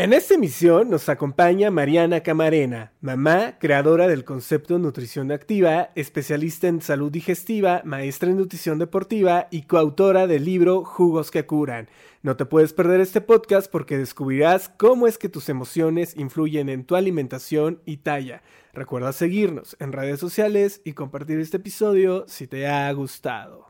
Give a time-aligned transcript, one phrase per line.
[0.00, 6.80] En esta emisión nos acompaña Mariana Camarena, mamá, creadora del concepto Nutrición Activa, especialista en
[6.80, 11.90] salud digestiva, maestra en nutrición deportiva y coautora del libro Jugos que curan.
[12.22, 16.84] No te puedes perder este podcast porque descubrirás cómo es que tus emociones influyen en
[16.84, 18.42] tu alimentación y talla.
[18.72, 23.69] Recuerda seguirnos en redes sociales y compartir este episodio si te ha gustado.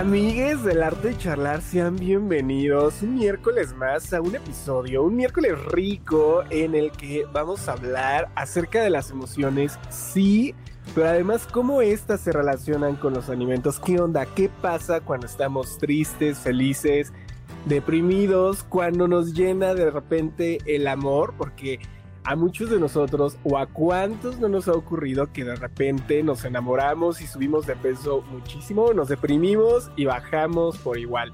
[0.00, 5.62] Amigues del arte de charlar, sean bienvenidos un miércoles más a un episodio, un miércoles
[5.66, 10.54] rico en el que vamos a hablar acerca de las emociones, sí,
[10.94, 15.76] pero además cómo estas se relacionan con los alimentos, qué onda, qué pasa cuando estamos
[15.76, 17.12] tristes, felices,
[17.66, 21.78] deprimidos, cuando nos llena de repente el amor, porque
[22.30, 26.44] a muchos de nosotros o a cuántos no nos ha ocurrido que de repente nos
[26.44, 31.32] enamoramos y subimos de peso muchísimo, nos deprimimos y bajamos por igual.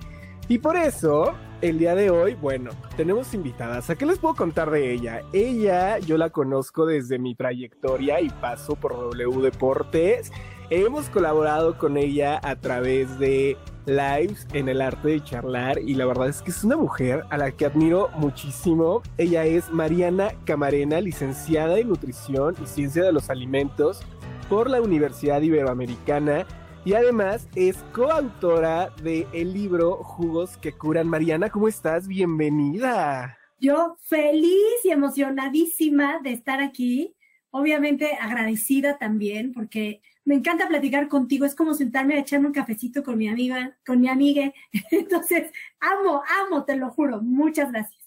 [0.48, 3.90] Y por eso, el día de hoy, bueno, tenemos invitadas.
[3.90, 5.20] ¿A qué les puedo contar de ella?
[5.34, 10.32] Ella, yo la conozco desde mi trayectoria y paso por W Deportes.
[10.70, 16.06] Hemos colaborado con ella a través de lives en el arte de charlar y la
[16.06, 19.02] verdad es que es una mujer a la que admiro muchísimo.
[19.16, 24.02] Ella es Mariana Camarena, licenciada en nutrición y ciencia de los alimentos
[24.48, 26.46] por la Universidad Iberoamericana
[26.84, 31.08] y además es coautora del el libro Jugos que curan.
[31.08, 32.06] Mariana, ¿cómo estás?
[32.06, 33.36] Bienvenida.
[33.58, 37.16] Yo feliz y emocionadísima de estar aquí.
[37.50, 43.04] Obviamente agradecida también porque me encanta platicar contigo, es como sentarme a echarme un cafecito
[43.04, 44.52] con mi amiga, con mi amiga.
[44.90, 47.22] Entonces, amo, amo, te lo juro.
[47.22, 48.02] Muchas gracias.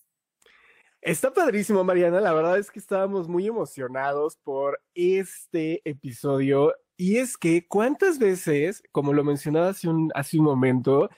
[1.02, 2.20] Está padrísimo, Mariana.
[2.20, 6.76] La verdad es que estábamos muy emocionados por este episodio.
[6.98, 11.10] Y es que, ¿cuántas veces, como lo mencionaba hace un, hace un momento,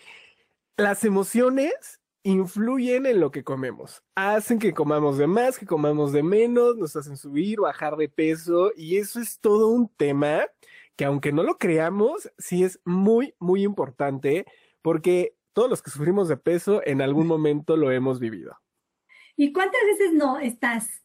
[0.78, 4.04] las emociones influyen en lo que comemos.
[4.14, 8.72] Hacen que comamos de más, que comamos de menos, nos hacen subir, bajar de peso.
[8.78, 10.46] Y eso es todo un tema
[10.96, 14.46] que aunque no lo creamos, sí es muy, muy importante
[14.81, 18.57] porque todos los que sufrimos de peso en algún momento lo hemos vivido.
[19.35, 21.03] ¿Y cuántas veces no estás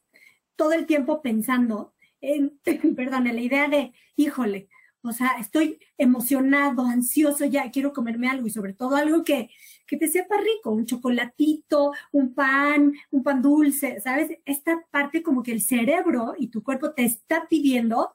[0.56, 2.58] todo el tiempo pensando en,
[2.96, 4.68] perdón, en la idea de, híjole,
[5.02, 9.50] o sea, estoy emocionado, ansioso, ya quiero comerme algo y sobre todo algo que,
[9.86, 14.36] que te sepa rico, un chocolatito, un pan, un pan dulce, ¿sabes?
[14.44, 18.14] Esta parte como que el cerebro y tu cuerpo te está pidiendo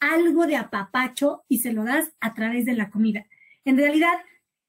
[0.00, 3.26] algo de apapacho y se lo das a través de la comida.
[3.64, 4.14] En realidad,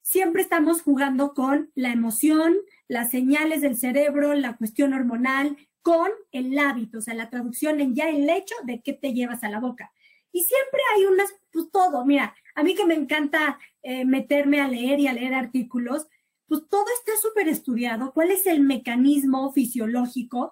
[0.02, 2.56] siempre estamos jugando con la emoción,
[2.88, 7.96] las señales del cerebro, la cuestión hormonal, con el hábito, o sea, la traducción en
[7.96, 9.92] ya el hecho de qué te llevas a la boca.
[10.32, 14.68] Y siempre hay unas, pues todo, mira, a mí que me encanta eh, meterme a
[14.68, 16.08] leer y a leer artículos,
[16.48, 20.52] pues todo está súper estudiado, cuál es el mecanismo fisiológico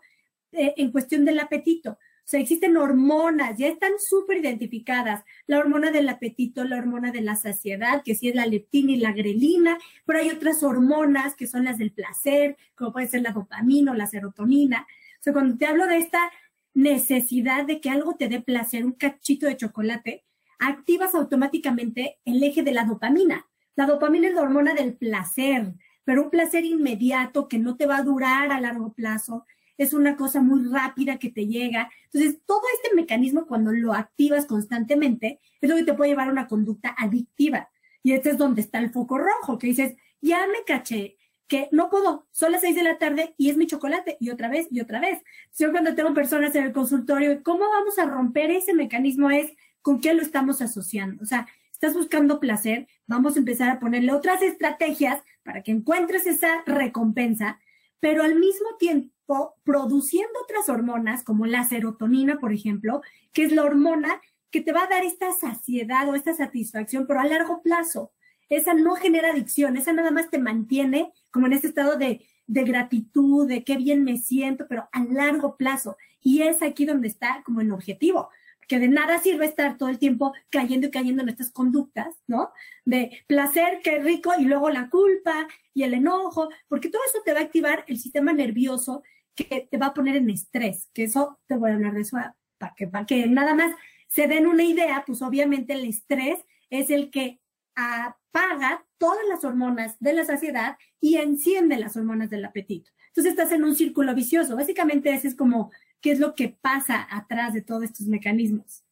[0.51, 1.97] eh, en cuestión del apetito.
[2.27, 5.23] O sea, existen hormonas, ya están súper identificadas.
[5.45, 8.97] La hormona del apetito, la hormona de la saciedad, que sí es la leptina y
[8.97, 13.31] la grelina, pero hay otras hormonas que son las del placer, como puede ser la
[13.31, 14.85] dopamina o la serotonina.
[15.21, 16.29] O sea, cuando te hablo de esta
[16.73, 20.25] necesidad de que algo te dé placer, un cachito de chocolate,
[20.59, 23.47] activas automáticamente el eje de la dopamina.
[23.77, 27.95] La dopamina es la hormona del placer, pero un placer inmediato que no te va
[27.95, 29.45] a durar a largo plazo,
[29.77, 31.89] es una cosa muy rápida que te llega.
[32.05, 36.31] Entonces, todo este mecanismo cuando lo activas constantemente es lo que te puede llevar a
[36.31, 37.69] una conducta adictiva.
[38.03, 41.89] Y este es donde está el foco rojo, que dices, ya me caché que no
[41.89, 44.81] puedo, son las seis de la tarde y es mi chocolate, y otra vez, y
[44.81, 45.21] otra vez.
[45.57, 49.29] Yo cuando tengo personas en el consultorio, ¿cómo vamos a romper ese mecanismo?
[49.29, 49.51] Es
[49.81, 51.24] con qué lo estamos asociando.
[51.24, 56.27] O sea, estás buscando placer, vamos a empezar a ponerle otras estrategias para que encuentres
[56.27, 57.59] esa recompensa,
[58.00, 59.16] pero al mismo tiempo
[59.63, 63.01] produciendo otras hormonas, como la serotonina, por ejemplo,
[63.33, 67.19] que es la hormona que te va a dar esta saciedad o esta satisfacción, pero
[67.19, 68.12] a largo plazo.
[68.50, 72.63] Esa no genera adicción, esa nada más te mantiene como en este estado de, de
[72.63, 75.97] gratitud, de qué bien me siento, pero a largo plazo.
[76.21, 78.29] Y es aquí donde está como el objetivo.
[78.68, 82.51] que de nada sirve estar todo el tiempo cayendo y cayendo en estas conductas, ¿no?
[82.85, 87.33] De placer, qué rico, y luego la culpa y el enojo, porque todo eso te
[87.33, 89.03] va a activar el sistema nervioso
[89.38, 92.18] que te va a poner en estrés, que eso te voy a hablar de eso
[92.57, 93.74] para que, para que nada más
[94.10, 96.39] se den una idea, pues obviamente el estrés
[96.69, 97.39] es el que
[97.75, 102.89] apaga todas las hormonas de la saciedad y enciende las hormonas del apetito.
[103.10, 104.56] Entonces estás en un círculo vicioso.
[104.56, 108.84] Básicamente ese es como qué es lo que pasa atrás de todos estos mecanismos.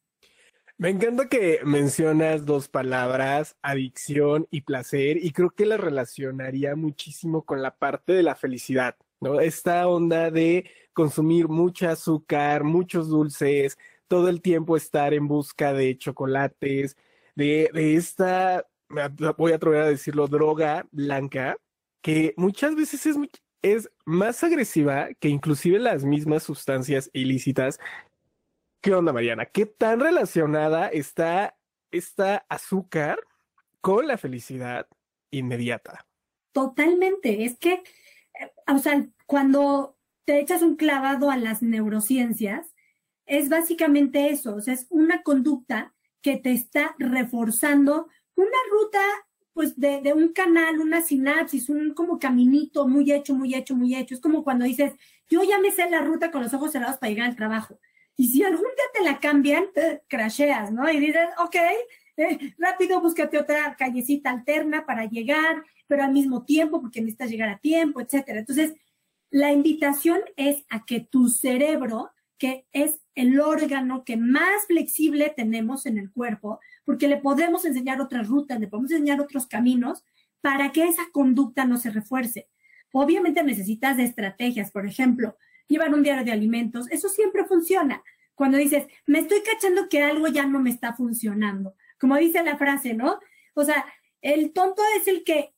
[0.78, 7.46] Me encanta que mencionas dos palabras, adicción y placer, y creo que la relacionaría muchísimo
[7.46, 9.40] con la parte de la felicidad, ¿no?
[9.40, 13.78] Esta onda de consumir mucho azúcar, muchos dulces,
[14.08, 16.96] todo el tiempo estar en busca de chocolates,
[17.36, 18.66] de, de esta,
[19.38, 21.58] voy a atrever a decirlo, droga blanca,
[22.02, 23.18] que muchas veces es,
[23.62, 27.80] es más agresiva que inclusive las mismas sustancias ilícitas.
[28.82, 29.48] ¿Qué onda, Mariana?
[29.48, 31.58] ¿Qué tan relacionada está
[31.92, 33.20] esta azúcar
[33.82, 34.88] con la felicidad
[35.32, 36.06] inmediata?
[36.52, 37.44] Totalmente.
[37.44, 37.82] Es que,
[38.68, 42.74] o sea, cuando te echas un clavado a las neurociencias,
[43.26, 49.00] es básicamente eso, o sea, es una conducta que te está reforzando una ruta
[49.54, 53.96] pues de, de, un canal, una sinapsis, un como caminito muy hecho, muy hecho, muy
[53.96, 54.14] hecho.
[54.14, 54.94] Es como cuando dices,
[55.30, 57.80] yo ya me sé la ruta con los ojos cerrados para llegar al trabajo.
[58.18, 60.90] Y si algún día te la cambian, te crasheas, ¿no?
[60.90, 61.56] Y dices, ok,
[62.18, 67.50] eh, rápido, búscate otra callecita alterna para llegar, pero al mismo tiempo, porque necesitas llegar
[67.50, 68.40] a tiempo, etcétera.
[68.40, 68.74] Entonces,
[69.30, 75.86] la invitación es a que tu cerebro, que es el órgano que más flexible tenemos
[75.86, 80.04] en el cuerpo, porque le podemos enseñar otras rutas, le podemos enseñar otros caminos
[80.42, 82.48] para que esa conducta no se refuerce.
[82.94, 85.38] Obviamente necesitas de estrategias, por ejemplo,
[85.68, 88.04] llevar un diario de alimentos, eso siempre funciona.
[88.36, 92.56] Cuando dices, me estoy cachando que algo ya no me está funcionando, como dice la
[92.56, 93.20] frase, ¿no?
[93.56, 93.84] O sea,
[94.22, 95.56] el tonto es el que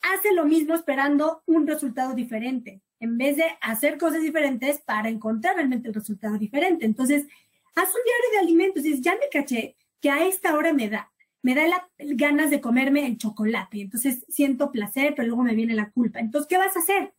[0.00, 5.56] hace lo mismo esperando un resultado diferente, en vez de hacer cosas diferentes para encontrar
[5.56, 6.86] realmente el resultado diferente.
[6.86, 7.26] Entonces,
[7.74, 10.88] haz un diario de alimentos y dices, ya me caché que a esta hora me
[10.88, 11.12] da,
[11.42, 13.82] me da la, ganas de comerme el chocolate.
[13.82, 16.18] Entonces siento placer, pero luego me viene la culpa.
[16.18, 17.12] Entonces, ¿qué vas a hacer?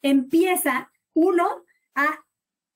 [0.00, 1.64] Empieza, uno,
[1.96, 2.24] a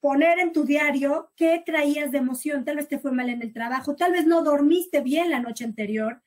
[0.03, 2.65] poner en tu diario qué traías de emoción.
[2.65, 5.65] Tal vez te fue mal en el trabajo, tal vez no dormiste bien la noche
[5.65, 6.21] anterior.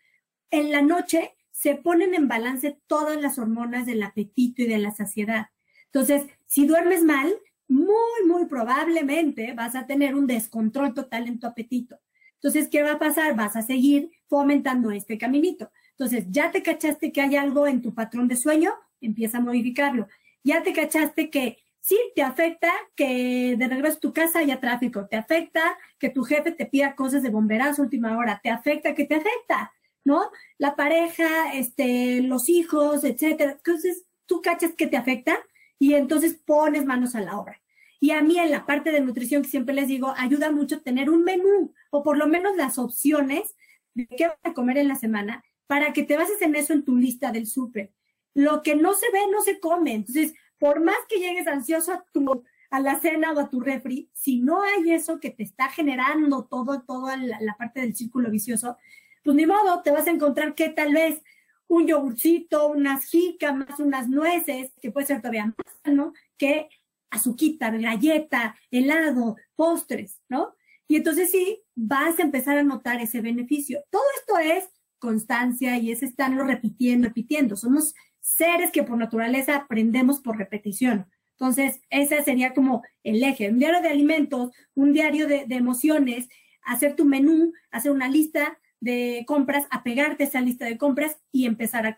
[0.49, 4.91] En la noche se ponen en balance todas las hormonas del apetito y de la
[4.91, 5.47] saciedad.
[5.87, 7.33] Entonces, si duermes mal,
[7.67, 11.99] muy, muy probablemente vas a tener un descontrol total en tu apetito.
[12.35, 13.35] Entonces, ¿qué va a pasar?
[13.35, 15.69] Vas a seguir fomentando este caminito.
[15.91, 20.07] Entonces, ya te cachaste que hay algo en tu patrón de sueño, empieza a modificarlo.
[20.45, 25.05] Ya te cachaste que sí, te afecta que de regreso a tu casa haya tráfico,
[25.07, 29.05] te afecta que tu jefe te pida cosas de bomberazo última hora, te afecta que
[29.05, 29.71] te afecta,
[30.03, 30.31] ¿no?
[30.57, 33.51] La pareja, este, los hijos, etcétera.
[33.51, 35.37] Entonces, tú cachas que te afecta
[35.77, 37.61] y entonces pones manos a la obra.
[37.99, 41.11] Y a mí en la parte de nutrición que siempre les digo, ayuda mucho tener
[41.11, 43.55] un menú o por lo menos las opciones
[43.93, 46.83] de qué vas a comer en la semana para que te bases en eso en
[46.83, 47.93] tu lista del súper.
[48.33, 49.93] Lo que no se ve, no se come.
[49.93, 54.09] Entonces, por más que llegues ansioso a, tu, a la cena o a tu refri,
[54.13, 58.29] si no hay eso que te está generando todo, toda la, la parte del círculo
[58.29, 58.77] vicioso,
[59.23, 61.21] pues ni modo, te vas a encontrar que tal vez
[61.67, 66.13] un yogurcito, unas jícamas, unas nueces, que puede ser todavía más, ¿no?
[66.37, 66.69] Que
[67.09, 70.53] azuquita, galleta, helado, postres, ¿no?
[70.87, 73.83] Y entonces sí, vas a empezar a notar ese beneficio.
[73.89, 74.69] Todo esto es
[74.99, 77.55] constancia y es estarlo repitiendo, repitiendo.
[77.55, 77.95] Somos
[78.25, 81.05] seres que por naturaleza aprendemos por repetición.
[81.33, 83.51] Entonces, ese sería como el eje.
[83.51, 86.27] Un diario de alimentos, un diario de, emociones,
[86.63, 91.45] hacer tu menú, hacer una lista de compras, apegarte a esa lista de compras y
[91.45, 91.95] empezar a,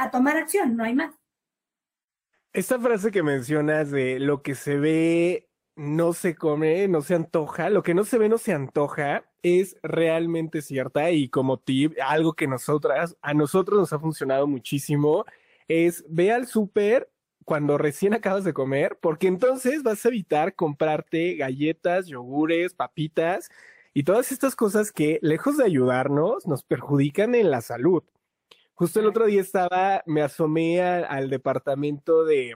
[0.00, 1.12] a tomar acción, no hay más.
[2.52, 7.68] Esta frase que mencionas de lo que se ve no se come, no se antoja,
[7.68, 12.34] lo que no se ve no se antoja, es realmente cierta y como tip, algo
[12.34, 15.24] que nosotras, a nosotros nos ha funcionado muchísimo,
[15.68, 17.10] es ve al súper
[17.44, 23.50] cuando recién acabas de comer, porque entonces vas a evitar comprarte galletas, yogures, papitas
[23.94, 28.02] y todas estas cosas que, lejos de ayudarnos, nos perjudican en la salud.
[28.74, 32.54] Justo el otro día estaba, me asomé al departamento de,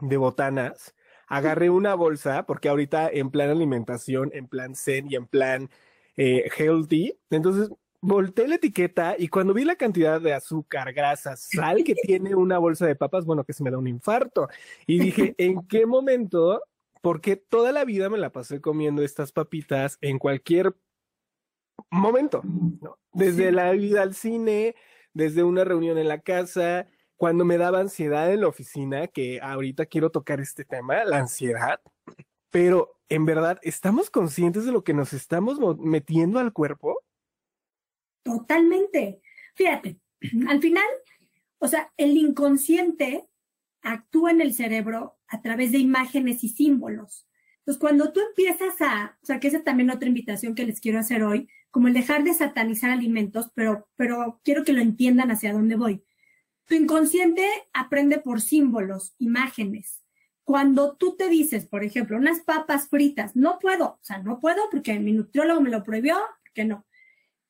[0.00, 0.94] de botanas,
[1.26, 5.70] agarré una bolsa, porque ahorita en plan alimentación, en plan zen y en plan
[6.16, 7.70] eh, healthy, entonces
[8.04, 12.58] volteé la etiqueta y cuando vi la cantidad de azúcar, grasa, sal que tiene una
[12.58, 14.48] bolsa de papas, bueno, que se me da un infarto.
[14.86, 16.62] Y dije, ¿en qué momento?
[17.00, 20.74] Porque toda la vida me la pasé comiendo estas papitas en cualquier
[21.90, 22.42] momento,
[23.12, 24.74] desde la vida al cine,
[25.12, 29.86] desde una reunión en la casa, cuando me daba ansiedad en la oficina, que ahorita
[29.86, 31.80] quiero tocar este tema, la ansiedad,
[32.50, 37.00] pero en verdad, ¿estamos conscientes de lo que nos estamos metiendo al cuerpo?
[38.24, 39.20] Totalmente.
[39.54, 40.00] Fíjate,
[40.48, 40.84] al final,
[41.58, 43.28] o sea, el inconsciente
[43.82, 47.28] actúa en el cerebro a través de imágenes y símbolos.
[47.58, 50.80] Entonces, cuando tú empiezas a, o sea, que esa es también otra invitación que les
[50.80, 55.30] quiero hacer hoy, como el dejar de satanizar alimentos, pero, pero quiero que lo entiendan
[55.30, 56.02] hacia dónde voy.
[56.66, 60.02] Tu inconsciente aprende por símbolos, imágenes.
[60.44, 64.62] Cuando tú te dices, por ejemplo, unas papas fritas, no puedo, o sea, no puedo
[64.70, 66.18] porque mi nutriólogo me lo prohibió,
[66.54, 66.86] que no.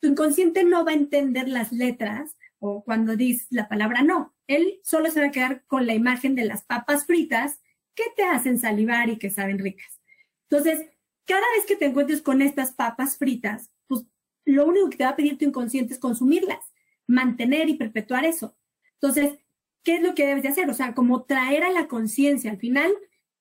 [0.04, 4.34] Tu inconsciente no va a entender las letras o cuando dices la palabra no.
[4.46, 7.62] Él solo se va a quedar con la imagen de las papas fritas
[7.94, 10.02] que te hacen salivar y que saben ricas.
[10.50, 10.90] Entonces,
[11.24, 14.04] cada vez que te encuentres con estas papas fritas, pues
[14.44, 16.74] lo único que te va a pedir tu inconsciente es consumirlas,
[17.06, 18.58] mantener y perpetuar eso.
[19.00, 19.38] Entonces,
[19.84, 20.68] ¿qué es lo que debes de hacer?
[20.68, 22.50] O sea, como traer a la conciencia.
[22.50, 22.92] Al final,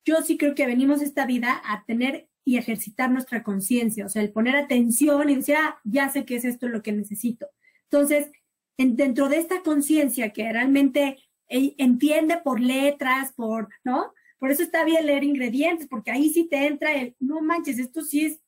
[0.06, 4.22] yo sí creo que venimos esta vida a tener y ejercitar nuestra conciencia, o sea,
[4.22, 7.48] el poner atención y decir, ah, ya sé que es esto lo que necesito.
[7.84, 8.32] Entonces,
[8.78, 14.14] dentro de esta conciencia que realmente e, entiende por letras, por, ¿no?
[14.40, 18.02] Por eso está bien leer ingredientes, porque ahí sí te entra el, no manches, esto
[18.02, 18.40] sí es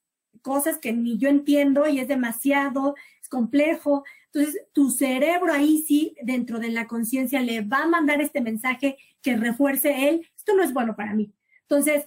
[0.41, 4.03] cosas que ni yo entiendo y es demasiado, es complejo.
[4.33, 8.97] Entonces, tu cerebro ahí sí, dentro de la conciencia, le va a mandar este mensaje
[9.21, 11.33] que refuerce él, esto no es bueno para mí.
[11.61, 12.05] Entonces,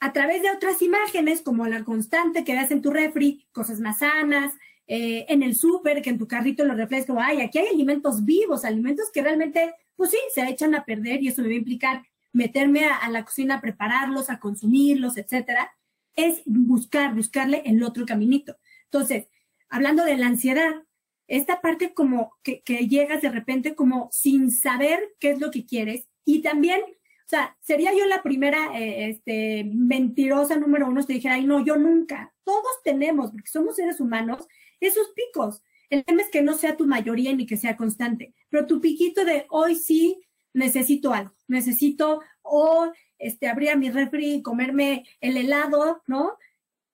[0.00, 4.00] a través de otras imágenes, como la constante que ves en tu refri, cosas más
[4.00, 4.52] sanas,
[4.86, 8.24] eh, en el súper, que en tu carrito lo reflejes como, ay, aquí hay alimentos
[8.24, 11.58] vivos, alimentos que realmente, pues sí, se echan a perder y eso me va a
[11.58, 15.72] implicar meterme a, la cocina a prepararlos, a consumirlos, etcétera.
[16.14, 18.56] Es buscar, buscarle el otro caminito.
[18.84, 19.28] Entonces,
[19.68, 20.84] hablando de la ansiedad,
[21.28, 26.06] esta parte como que, llegas de repente como sin saber qué es lo que quieres
[26.24, 26.80] y también,
[27.26, 31.64] o sea, sería yo la primera eh, este, mentirosa número uno si dijera, ay, no,
[31.64, 32.32] yo nunca.
[32.44, 34.46] Todos tenemos, porque somos seres humanos,
[34.78, 35.60] esos picos.
[35.90, 39.24] El tema es que no sea tu mayoría ni que sea constante, pero tu piquito
[39.24, 40.20] de hoy sí
[40.54, 46.38] necesito algo, necesito o este, abrir mi refri y comerme el helado, ¿no?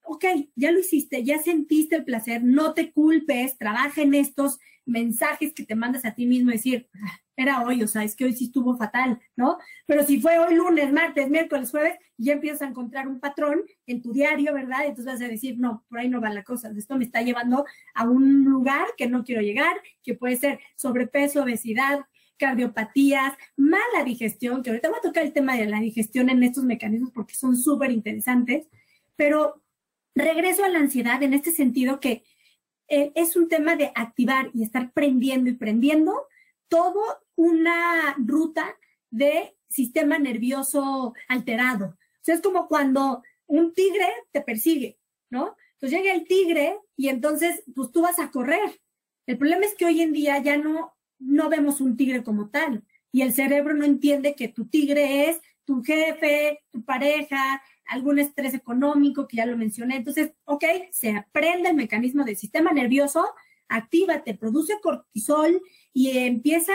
[0.03, 0.25] ok,
[0.57, 5.65] ya lo hiciste, ya sentiste el placer, no te culpes, trabaja en estos mensajes que
[5.65, 8.47] te mandas a ti mismo, decir, ah, era hoy, o sea, es que hoy sí
[8.47, 9.59] estuvo fatal, ¿no?
[9.87, 14.03] Pero si fue hoy lunes, martes, miércoles, jueves, ya empiezas a encontrar un patrón en
[14.03, 14.81] tu diario, ¿verdad?
[14.83, 17.65] Entonces vas a decir, no, por ahí no va la cosa, esto me está llevando
[17.95, 22.01] a un lugar que no quiero llegar, que puede ser sobrepeso, obesidad,
[22.37, 26.65] cardiopatías, mala digestión, que ahorita voy a tocar el tema de la digestión en estos
[26.65, 28.67] mecanismos porque son súper interesantes,
[29.17, 29.62] pero
[30.15, 32.25] regreso a la ansiedad en este sentido que
[32.89, 36.27] eh, es un tema de activar y estar prendiendo y prendiendo
[36.73, 37.02] todo
[37.35, 38.75] una ruta
[39.11, 41.88] de sistema nervioso alterado.
[41.88, 44.99] O sea, es como cuando un tigre te persigue,
[45.29, 45.55] ¿no?
[45.75, 48.81] Entonces llega el tigre y entonces pues tú vas a correr.
[49.26, 52.83] El problema es que hoy en día ya no, no vemos un tigre como tal
[53.12, 58.55] y el cerebro no entiende que tu tigre es tu jefe, tu pareja, algún estrés
[58.55, 59.97] económico, que ya lo mencioné.
[59.97, 63.29] Entonces, ok, se aprende el mecanismo del sistema nervioso,
[63.69, 65.61] actívate, produce cortisol
[65.93, 66.73] y empieza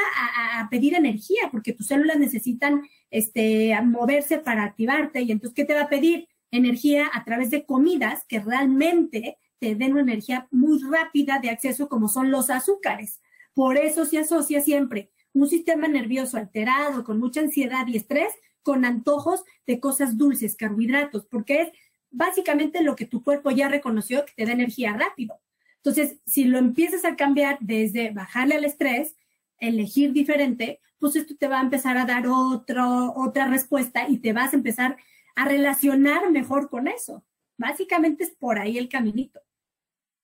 [0.54, 5.22] a, pedir energía, porque tus células necesitan este, moverse para activarte.
[5.22, 6.28] Y entonces, ¿qué te va a pedir?
[6.52, 11.90] Energía a través de comidas que realmente te den una energía muy rápida de acceso,
[11.90, 13.22] como son los azúcares.
[13.54, 18.34] Por eso se asocia siempre un sistema nervioso alterado, con mucha ansiedad y estrés,
[18.64, 21.70] con antojos de cosas dulces, carbohidratos, porque es
[22.10, 25.40] básicamente lo que tu cuerpo ya reconoció que te da energía rápido.
[25.88, 29.16] Entonces, si lo empiezas a cambiar desde bajarle al estrés,
[29.58, 34.34] elegir diferente, pues esto te va a empezar a dar otro, otra respuesta y te
[34.34, 34.98] vas a empezar
[35.38, 37.24] a relacionar mejor con eso.
[37.58, 39.40] Básicamente es por ahí el caminito.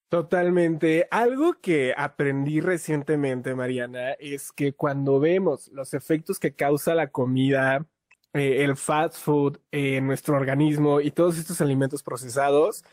[0.10, 1.08] Totalmente.
[1.10, 7.88] Algo que aprendí recientemente, Mariana, es que cuando vemos los efectos que causa la comida
[8.34, 12.84] eh, el fast food en nuestro organismo y todos estos alimentos procesados,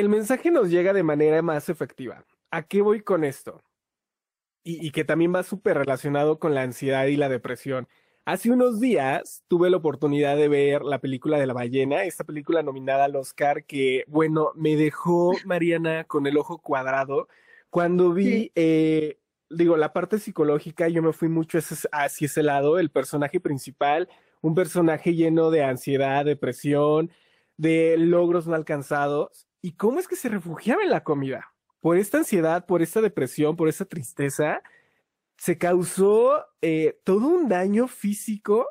[0.00, 2.24] el mensaje nos llega de manera más efectiva.
[2.50, 3.62] ¿A qué voy con esto?
[4.62, 7.88] Y, y que también va súper relacionado con la ansiedad y la depresión.
[8.24, 12.62] Hace unos días tuve la oportunidad de ver la película de la ballena, esta película
[12.62, 17.28] nominada al Oscar que, bueno, me dejó Mariana con el ojo cuadrado.
[17.70, 22.90] Cuando vi, eh, digo, la parte psicológica, yo me fui mucho hacia ese lado, el
[22.90, 24.08] personaje principal
[24.40, 27.10] un personaje lleno de ansiedad, depresión,
[27.56, 29.47] de logros no alcanzados.
[29.68, 31.52] ¿Y cómo es que se refugiaba en la comida?
[31.80, 34.62] por esta ansiedad, por esta depresión, por esta tristeza,
[35.36, 38.66] se causó eh, todo un daño físico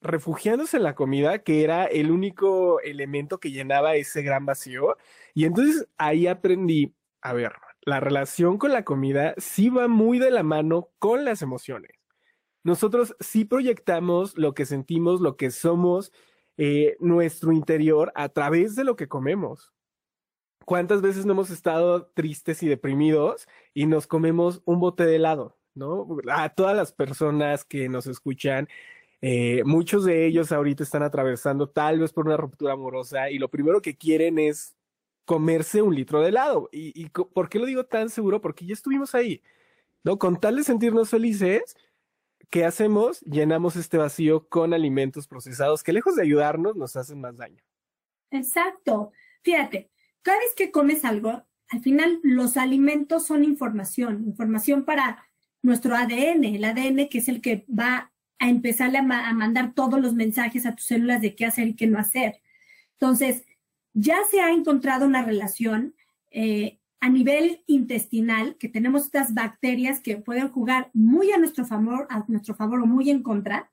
[0.00, 4.96] refugiándose en la comida, que era el único elemento que llenaba ese gran vacío.
[5.34, 10.30] Y entonces ahí aprendí, a ver, la relación con la comida sí va muy de
[10.30, 11.92] la mano con las emociones.
[12.62, 16.12] Nosotros sí proyectamos lo que sentimos, lo que somos,
[16.56, 19.75] eh, nuestro interior a través de lo que comemos.
[20.66, 25.56] ¿Cuántas veces no hemos estado tristes y deprimidos y nos comemos un bote de helado?
[25.74, 26.08] ¿No?
[26.28, 28.68] A todas las personas que nos escuchan,
[29.20, 33.48] eh, muchos de ellos ahorita están atravesando tal vez por una ruptura amorosa y lo
[33.48, 34.76] primero que quieren es
[35.24, 36.68] comerse un litro de helado.
[36.72, 38.40] ¿Y, y por qué lo digo tan seguro?
[38.40, 39.42] Porque ya estuvimos ahí,
[40.02, 40.18] ¿no?
[40.18, 41.76] Con tal de sentirnos felices,
[42.50, 43.20] ¿qué hacemos?
[43.20, 47.62] Llenamos este vacío con alimentos procesados que lejos de ayudarnos nos hacen más daño.
[48.32, 49.12] Exacto.
[49.42, 49.90] Fíjate,
[50.26, 55.24] cada vez que comes algo, al final los alimentos son información, información para
[55.62, 60.14] nuestro ADN, el ADN que es el que va a empezar a, mandar todos los
[60.14, 62.42] mensajes a tus células de qué hacer y qué no hacer.
[62.94, 63.44] Entonces,
[63.92, 65.94] ya se ha encontrado una relación
[66.32, 72.08] eh, a nivel intestinal, que tenemos estas bacterias que pueden jugar muy a nuestro favor,
[72.10, 73.70] a nuestro favor o muy en contra.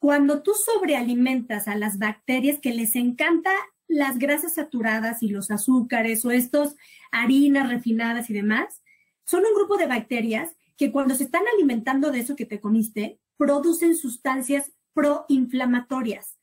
[0.00, 3.52] Cuando tú sobrealimentas a las bacterias que les encanta
[3.88, 6.76] las grasas saturadas y los azúcares o estos
[7.12, 8.82] harinas refinadas y demás,
[9.24, 13.18] son un grupo de bacterias que cuando se están alimentando de eso que te comiste,
[13.36, 16.38] producen sustancias proinflamatorias.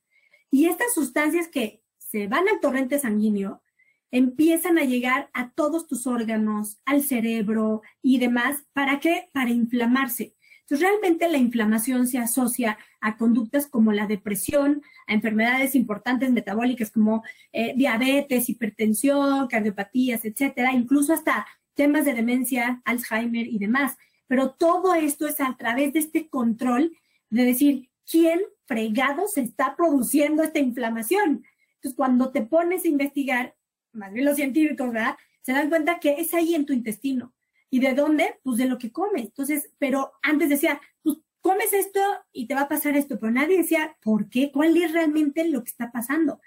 [0.51, 3.63] Y estas sustancias que se van al torrente sanguíneo
[4.11, 8.63] empiezan a llegar a todos tus órganos, al cerebro y demás.
[8.71, 9.29] ¿Para qué?
[9.33, 10.35] Para inflamarse.
[10.63, 16.89] Entonces, realmente la inflamación se asocia a conductas como la depresión, a enfermedades importantes metabólicas
[16.89, 23.97] como eh, diabetes, hipertensión, cardiopatías, etcétera, incluso hasta temas de demencia, Alzheimer y demás.
[24.27, 26.95] Pero todo esto es a través de este control
[27.29, 31.43] de decir quién fregado se está produciendo esta inflamación.
[31.75, 33.55] Entonces, cuando te pones a investigar,
[33.91, 35.17] más bien los científicos, ¿verdad?
[35.41, 37.33] Se dan cuenta que es ahí en tu intestino.
[37.73, 38.39] ¿Y de dónde?
[38.43, 39.23] Pues de lo que comes.
[39.23, 41.99] Entonces, pero antes decía, pues comes esto
[42.31, 44.51] y te va a pasar esto, pero nadie decía, ¿por qué?
[44.51, 46.39] ¿Cuál es realmente lo que está pasando?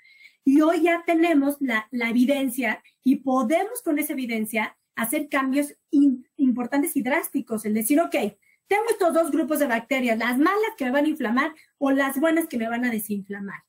[0.45, 5.75] Y hoy ya tenemos la, evidencia y podemos con esa evidencia hacer cambios
[6.37, 7.65] importantes y drásticos.
[7.65, 8.15] El decir, ok,
[8.69, 12.21] tengo estos dos grupos de bacterias, las malas que me van a inflamar o las
[12.21, 13.65] buenas que me van a desinflamar.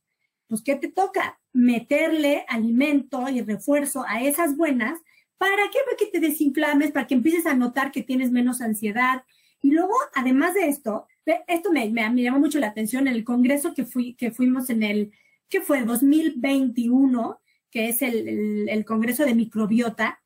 [0.45, 1.39] Pues, ¿qué te toca?
[1.53, 4.99] Meterle alimento y refuerzo a esas buenas
[5.37, 5.79] ¿Para qué?
[5.85, 9.23] Para que te desinflames, para que empieces a notar que tienes menos ansiedad.
[9.61, 11.07] Y luego, además de esto,
[11.47, 14.83] esto me, me, llamó mucho la atención en el congreso que, fui, que fuimos en
[14.83, 15.11] el,
[15.49, 20.19] que fue 2021, que es el, el, congreso de microbiota.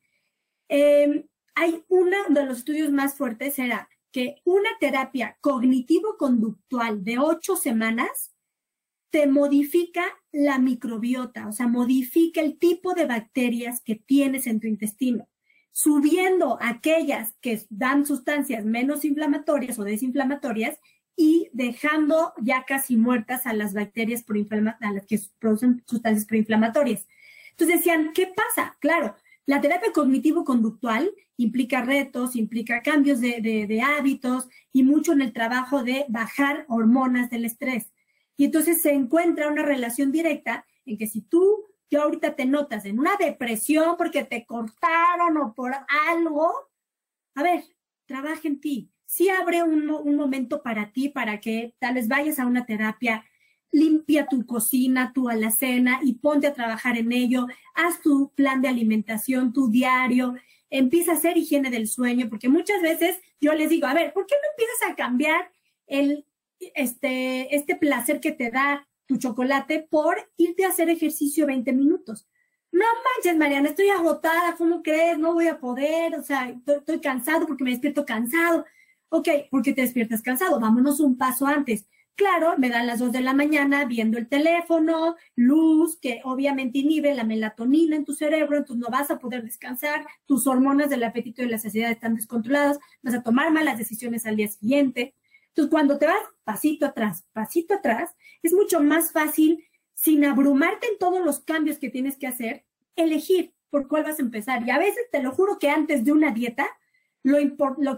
[0.68, 7.56] Eh, hay uno de los estudios más fuertes, era que una terapia cognitivo-conductual de ocho
[7.56, 8.31] semanas
[9.12, 14.66] te modifica la microbiota, o sea, modifica el tipo de bacterias que tienes en tu
[14.66, 15.28] intestino,
[15.70, 20.78] subiendo aquellas que dan sustancias menos inflamatorias o desinflamatorias
[21.14, 24.24] y dejando ya casi muertas a las bacterias
[24.80, 27.06] a las que producen sustancias proinflamatorias.
[27.50, 28.78] Entonces decían, ¿qué pasa?
[28.80, 35.34] Claro, la terapia cognitivo-conductual implica retos, implica cambios de, de hábitos y mucho en el
[35.34, 37.91] trabajo de bajar hormonas del estrés.
[38.36, 42.84] Y entonces se encuentra una relación directa en que si tú, yo ahorita te notas
[42.84, 45.72] en una depresión porque te cortaron o por
[46.08, 46.52] algo,
[47.34, 47.64] a ver,
[48.06, 48.90] trabaja en ti.
[49.06, 53.24] Sí abre un, un momento para ti, para que tal vez vayas a una terapia,
[53.70, 58.68] limpia tu cocina, tu alacena y ponte a trabajar en ello, haz tu plan de
[58.68, 60.34] alimentación, tu diario,
[60.72, 64.26] empieza a hacer higiene del sueño, porque muchas veces yo les digo, a ver, ¿por
[64.26, 65.50] qué no empiezas a cambiar
[65.86, 66.24] el
[66.74, 72.28] este, este placer que te da tu chocolate por irte a hacer ejercicio 20 minutos.
[72.72, 75.18] No manches, Mariana, estoy agotada, ¿cómo crees?
[75.18, 78.64] No voy a poder, o sea, estoy, cansado porque me despierto cansado.
[79.10, 80.58] Ok, ¿por qué te despiertas cansado?
[80.58, 81.86] Vámonos un paso antes.
[82.14, 87.14] Claro, me dan las 2 de la mañana viendo el teléfono, luz, que obviamente inhibe
[87.14, 91.42] la melatonina en tu cerebro, entonces no vas a poder descansar, tus hormonas del apetito
[91.42, 95.14] y la saciedad están descontroladas, vas a tomar malas decisiones al día siguiente.
[95.52, 100.98] Entonces, cuando te vas pasito atrás, pasito atrás, es mucho más fácil, sin abrumarte en
[100.98, 102.64] todos los cambios que tienes que hacer,
[102.96, 104.66] elegir por cuál vas a empezar.
[104.66, 106.66] Y a veces te lo juro que antes de una dieta,
[107.22, 107.38] lo,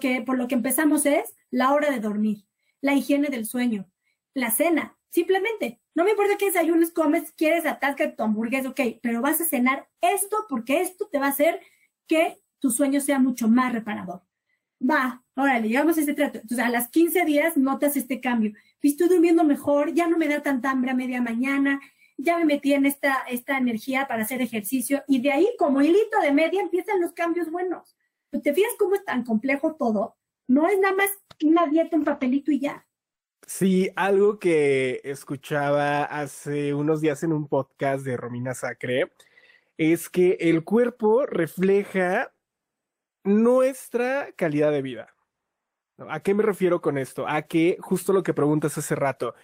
[0.01, 2.45] que, por lo que empezamos es la hora de dormir,
[2.81, 3.89] la higiene del sueño,
[4.35, 4.97] la cena.
[5.11, 9.45] Simplemente, no me importa qué desayunes comes, quieres atascar tu hamburguesa, ok, pero vas a
[9.45, 11.61] cenar esto porque esto te va a hacer
[12.09, 14.23] que tu sueño sea mucho más reparador.
[14.81, 16.39] Va, órale, llegamos a ese trato.
[16.39, 18.53] Entonces, a las 15 días notas este cambio.
[18.83, 21.81] Estoy durmiendo mejor, ya no me da tanta hambre a media mañana,
[22.19, 26.21] ya me metí en esta, esta energía para hacer ejercicio y de ahí, como hilito
[26.21, 27.97] de media, empiezan los cambios buenos.
[28.31, 30.17] ¿Te fijas cómo es tan complejo todo?
[30.47, 31.11] No es nada más
[31.43, 32.87] una dieta, un papelito y ya.
[33.47, 39.13] Sí, algo que escuchaba hace unos días en un podcast de Romina Sacre
[39.77, 42.34] es que el cuerpo refleja
[43.25, 45.15] nuestra calidad de vida.
[46.09, 47.27] ¿A qué me refiero con esto?
[47.29, 49.35] A que justo lo que preguntas hace rato,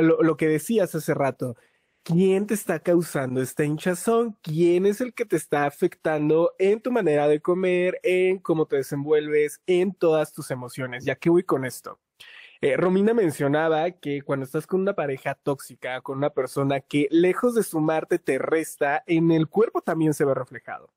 [0.00, 1.56] lo, lo, que decías hace rato,
[2.02, 4.38] ¿quién te está causando esta hinchazón?
[4.42, 8.76] ¿Quién es el que te está afectando en tu manera de comer, en cómo te
[8.76, 11.04] desenvuelves, en todas tus emociones?
[11.04, 12.00] ¿Ya qué voy con esto?
[12.62, 17.56] Eh, Romina mencionaba que cuando estás con una pareja tóxica, con una persona que lejos
[17.56, 20.92] de sumarte te resta, en el cuerpo también se ve reflejado.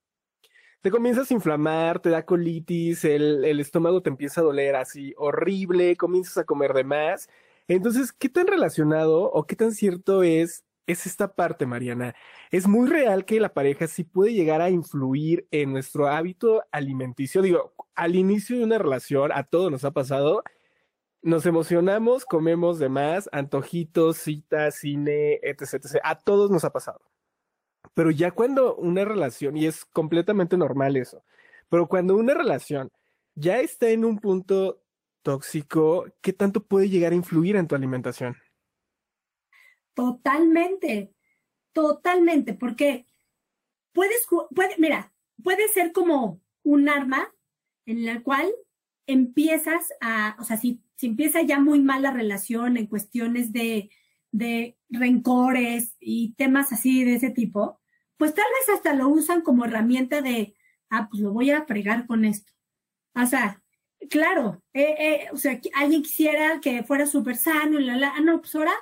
[0.86, 5.16] Te comienzas a inflamar, te da colitis, el, el estómago te empieza a doler así
[5.18, 7.28] horrible, comienzas a comer de más.
[7.68, 12.14] Entonces, ¿qué tan relacionado o qué tan cierto es es esta parte, Mariana.
[12.52, 17.42] Es muy real que la pareja sí puede llegar a influir en nuestro hábito alimenticio.
[17.42, 20.44] Digo, al inicio de una relación, a todos nos ha pasado
[21.24, 26.00] nos emocionamos, comemos de más, antojitos, citas, cine, etc, etc.
[26.04, 27.02] A todos nos ha pasado.
[27.96, 31.24] Pero ya cuando una relación, y es completamente normal eso,
[31.70, 32.92] pero cuando una relación
[33.34, 34.84] ya está en un punto
[35.24, 38.36] tóxico, ¿qué tanto puede llegar a influir en tu alimentación?
[39.96, 41.14] Totalmente,
[41.72, 43.08] totalmente, porque
[43.94, 47.34] puedes, puede, mira, puede ser como un arma
[47.86, 48.52] en la cual
[49.08, 53.90] empiezas a, o sea, si, si empieza ya muy mal la relación en cuestiones de,
[54.32, 57.80] de rencores y temas así de ese tipo,
[58.18, 60.56] pues tal vez hasta lo usan como herramienta de,
[60.90, 62.54] ah, pues lo voy a fregar con esto.
[63.16, 63.62] O sea,
[64.10, 68.40] claro, eh, eh, o sea, alguien quisiera que fuera súper sano, la, la, ah, no,
[68.42, 68.74] pues ahora,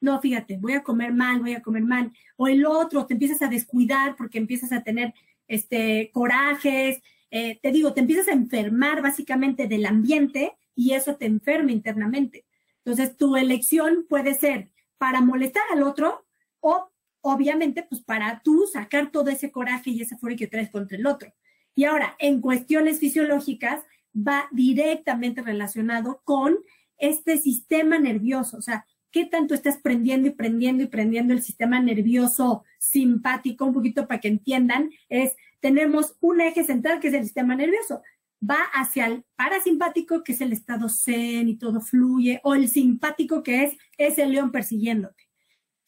[0.00, 2.12] no, fíjate, voy a comer mal, voy a comer mal.
[2.36, 5.14] O el otro, te empiezas a descuidar porque empiezas a tener
[5.48, 11.26] este, corajes, eh, te digo, te empiezas a enfermar básicamente del ambiente y eso te
[11.26, 12.46] enferma internamente.
[12.84, 16.26] Entonces, tu elección puede ser para molestar al otro
[16.60, 16.89] o,
[17.20, 21.06] obviamente, pues para tú sacar todo ese coraje y esa furia que traes contra el
[21.06, 21.32] otro.
[21.74, 23.82] Y ahora, en cuestiones fisiológicas,
[24.16, 26.58] va directamente relacionado con
[26.98, 31.80] este sistema nervioso, o sea, qué tanto estás prendiendo y prendiendo y prendiendo el sistema
[31.80, 37.24] nervioso simpático, un poquito para que entiendan, es tenemos un eje central que es el
[37.24, 38.02] sistema nervioso.
[38.42, 43.42] Va hacia el parasimpático, que es el estado zen y todo fluye, o el simpático,
[43.42, 45.29] que es ese león persiguiéndote.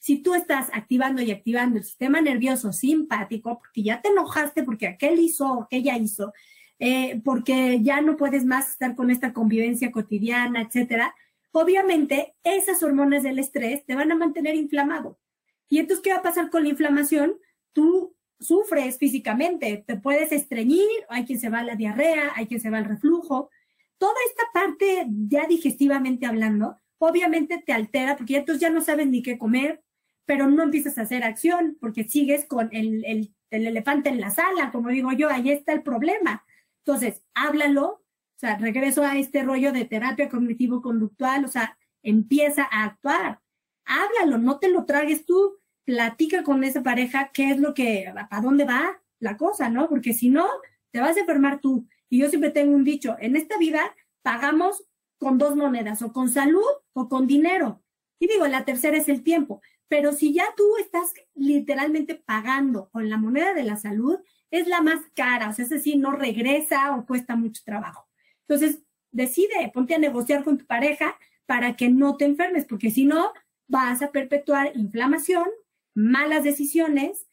[0.02, 4.88] Si tú estás activando y activando el sistema nervioso simpático, porque ya te enojaste, porque
[4.88, 6.32] aquel hizo o aquella hizo,
[6.80, 11.14] eh, porque ya no puedes más estar con esta convivencia cotidiana, etcétera,
[11.52, 15.20] obviamente esas hormonas del estrés te van a mantener inflamado.
[15.68, 17.36] Y entonces, ¿qué va a pasar con la inflamación?
[17.72, 22.60] Tú sufres físicamente, te puedes estreñir, hay quien se va a la diarrea, hay quien
[22.60, 23.50] se va al reflujo.
[23.98, 29.22] Toda esta parte, ya digestivamente hablando, obviamente te altera porque entonces ya no sabes ni
[29.22, 29.80] qué comer,
[30.26, 34.30] pero no empiezas a hacer acción porque sigues con el, el, el elefante en la
[34.30, 36.44] sala, como digo yo, ahí está el problema.
[36.84, 42.84] Entonces, háblalo, o sea, regreso a este rollo de terapia cognitivo-conductual, o sea, empieza a
[42.84, 43.40] actuar.
[43.84, 48.40] Háblalo, no te lo tragues tú platica con esa pareja qué es lo que, a
[48.40, 49.88] dónde va la cosa, ¿no?
[49.88, 50.48] Porque si no,
[50.90, 51.86] te vas a enfermar tú.
[52.08, 54.84] Y yo siempre tengo un dicho, en esta vida pagamos
[55.18, 57.82] con dos monedas, o con salud o con dinero.
[58.18, 59.62] Y digo, la tercera es el tiempo.
[59.88, 64.18] Pero si ya tú estás literalmente pagando con la moneda de la salud,
[64.50, 68.08] es la más cara, o sea, es decir, no regresa o cuesta mucho trabajo.
[68.46, 71.16] Entonces, decide, ponte a negociar con tu pareja
[71.46, 73.32] para que no te enfermes, porque si no,
[73.68, 75.48] vas a perpetuar inflamación,
[75.94, 77.26] malas decisiones,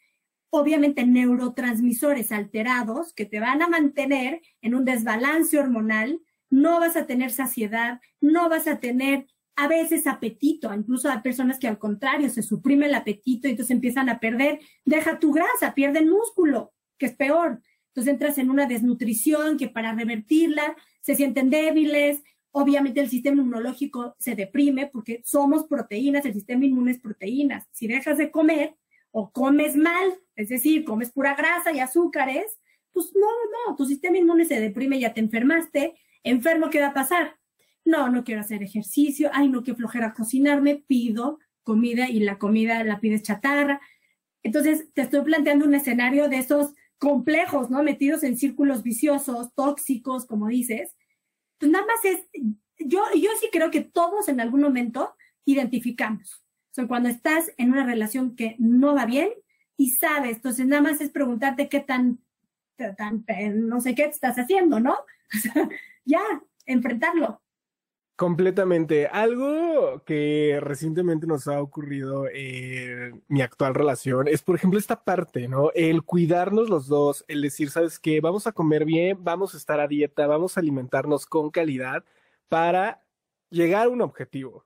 [0.49, 7.05] obviamente neurotransmisores alterados que te van a mantener en un desbalance hormonal, no vas a
[7.05, 9.27] tener saciedad, no vas a tener
[9.60, 13.76] a veces apetito, incluso hay personas que al contrario se suprime el apetito y entonces
[13.76, 17.62] empiezan a perder, deja tu grasa, pierden músculo, que es peor.
[17.88, 24.15] Entonces entras en una desnutrición que para revertirla se sienten débiles, obviamente el sistema inmunológico
[24.17, 27.67] se deprime porque somos proteínas, el sistema inmune es proteínas.
[27.74, 28.78] Si dejas de comer
[29.12, 32.45] o comes mal, es decir, comes pura grasa y azúcares,
[32.93, 33.28] pues no,
[33.67, 35.95] no, tu sistema inmune se deprime, ya te enfermaste.
[36.24, 37.38] Enfermo, ¿qué va a pasar?
[37.86, 41.39] No, no quiero hacer ejercicio, ay, no quiero flojera cocinarme, pido
[41.70, 43.80] comida y la comida la pides chatarra.
[44.42, 47.84] Entonces, te estoy planteando un escenario de esos complejos, ¿no?
[47.84, 50.96] Metidos en círculos viciosos, tóxicos, como dices.
[51.60, 52.28] Pues nada más es,
[52.80, 55.13] yo, yo sí creo que todos en algún momento
[55.46, 56.44] identificamos.
[56.72, 59.30] O sea, cuando estás en una relación que no va bien
[59.78, 62.20] y sabes, entonces nada más es preguntarte qué tan,
[62.98, 63.26] tan
[63.68, 64.98] no sé qué estás haciendo, ¿no?
[66.06, 66.22] Ya,
[66.65, 67.44] enfrentarlo.
[68.19, 69.08] Completamente.
[69.08, 75.47] Algo que recientemente nos ha ocurrido en mi actual relación es, por ejemplo, esta parte,
[75.47, 75.71] ¿no?
[75.73, 78.19] El cuidarnos los dos, el decir, ¿sabes qué?
[78.19, 82.03] Vamos a comer bien, vamos a estar a dieta, vamos a alimentarnos con calidad
[82.49, 83.01] para
[83.49, 84.65] llegar a un objetivo,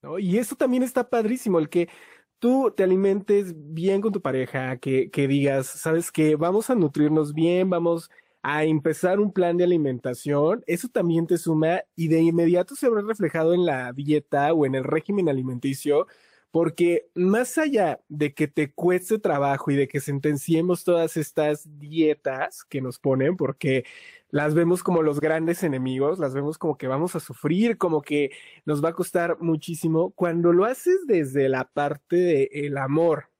[0.00, 0.18] ¿no?
[0.18, 1.90] Y eso también está padrísimo, el que
[2.38, 6.34] tú te alimentes bien con tu pareja, que, que digas, ¿sabes qué?
[6.36, 8.10] Vamos a nutrirnos bien, vamos
[8.42, 13.02] a empezar un plan de alimentación, eso también te suma y de inmediato se habrá
[13.02, 16.06] reflejado en la dieta o en el régimen alimenticio,
[16.50, 22.64] porque más allá de que te cueste trabajo y de que sentenciemos todas estas dietas
[22.64, 23.84] que nos ponen, porque
[24.30, 28.30] las vemos como los grandes enemigos, las vemos como que vamos a sufrir, como que
[28.64, 33.30] nos va a costar muchísimo, cuando lo haces desde la parte del amor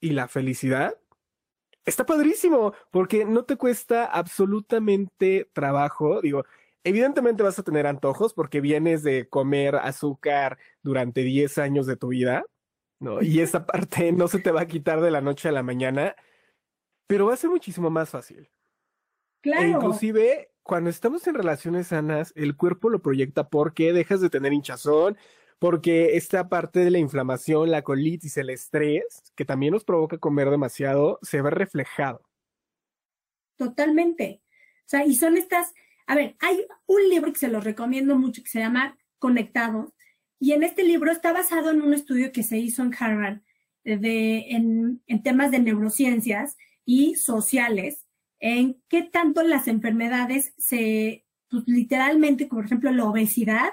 [0.00, 0.96] y la felicidad,
[1.86, 6.20] está padrísimo porque no te cuesta absolutamente trabajo.
[6.20, 6.44] Digo,
[6.84, 12.08] evidentemente vas a tener antojos porque vienes de comer azúcar durante 10 años de tu
[12.08, 12.44] vida,
[12.98, 13.22] ¿no?
[13.22, 16.14] Y esa parte no se te va a quitar de la noche a la mañana,
[17.06, 18.40] pero va a ser muchísimo más fácil.
[18.40, 18.50] E
[19.42, 19.62] claro.
[19.62, 24.52] E inclusive, cuando estamos en relaciones sanas, el cuerpo lo proyecta porque dejas de tener
[24.52, 25.16] hinchazón,
[25.58, 30.50] porque esta parte de la inflamación, la colitis, el estrés, que también nos provoca comer
[30.50, 32.22] demasiado, se ve reflejado.
[33.56, 34.42] Totalmente.
[34.80, 35.72] O sea, y son estas,
[36.06, 39.94] a ver, hay un libro que se los recomiendo mucho que se llama Conectado,
[40.38, 43.40] y en este libro está basado en un estudio que se hizo en Harvard
[43.84, 48.06] eh, de, en, en temas de neurociencias y sociales,
[48.38, 53.70] en qué tanto las enfermedades se, pues, literalmente, por ejemplo, la obesidad,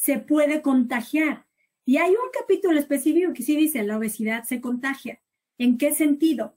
[0.00, 1.44] se puede contagiar.
[1.84, 5.20] Y hay un capítulo específico que sí dice, la obesidad se contagia.
[5.58, 6.56] ¿En qué sentido?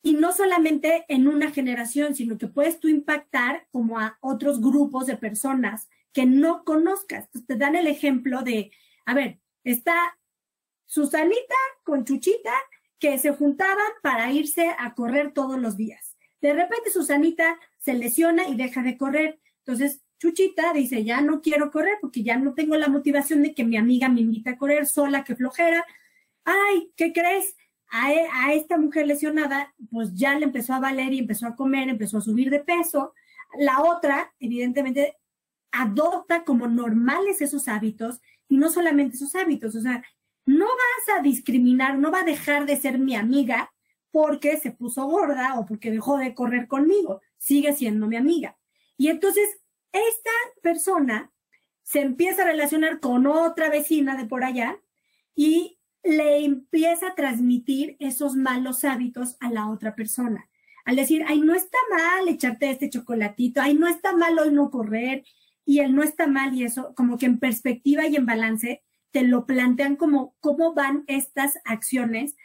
[0.00, 5.06] Y no solamente en una generación, sino que puedes tú impactar como a otros grupos
[5.06, 7.28] de personas que no conozcas.
[7.48, 8.70] te dan el ejemplo de,
[9.06, 10.16] a ver, está
[10.86, 12.54] Susanita con Chuchita
[13.00, 16.16] que se juntaban para irse a correr todos los días.
[16.40, 19.40] De repente Susanita se lesiona y deja de correr.
[19.66, 23.62] Entonces, Chuchita dice, ya no quiero correr porque ya no tengo la motivación de que
[23.62, 25.84] mi amiga me invita a correr sola, que flojera.
[26.44, 27.54] Ay, ¿qué crees?
[27.90, 31.54] A, e, a, esta mujer lesionada, pues ya le empezó a valer y empezó a
[31.54, 33.12] comer, empezó a subir de peso.
[33.58, 35.18] La otra, evidentemente,
[35.72, 40.02] adopta como normales esos hábitos y no solamente esos hábitos, o sea,
[40.46, 43.74] no vas a discriminar, no va a dejar de ser mi amiga
[44.10, 48.56] porque se puso gorda o porque dejó de correr conmigo, sigue siendo mi amiga.
[48.96, 49.60] Y entonces
[49.94, 50.30] esta
[50.60, 51.32] persona
[51.82, 54.78] se empieza a relacionar con otra vecina de por allá
[55.34, 60.48] y le empieza a transmitir esos malos hábitos a la otra persona.
[60.84, 64.70] Al decir, ay, no está mal echarte este chocolatito, ay, no está mal hoy no
[64.70, 65.24] correr,
[65.64, 69.22] y él no está mal, y eso, como que en perspectiva y en balance, te
[69.22, 72.36] lo plantean como cómo van estas acciones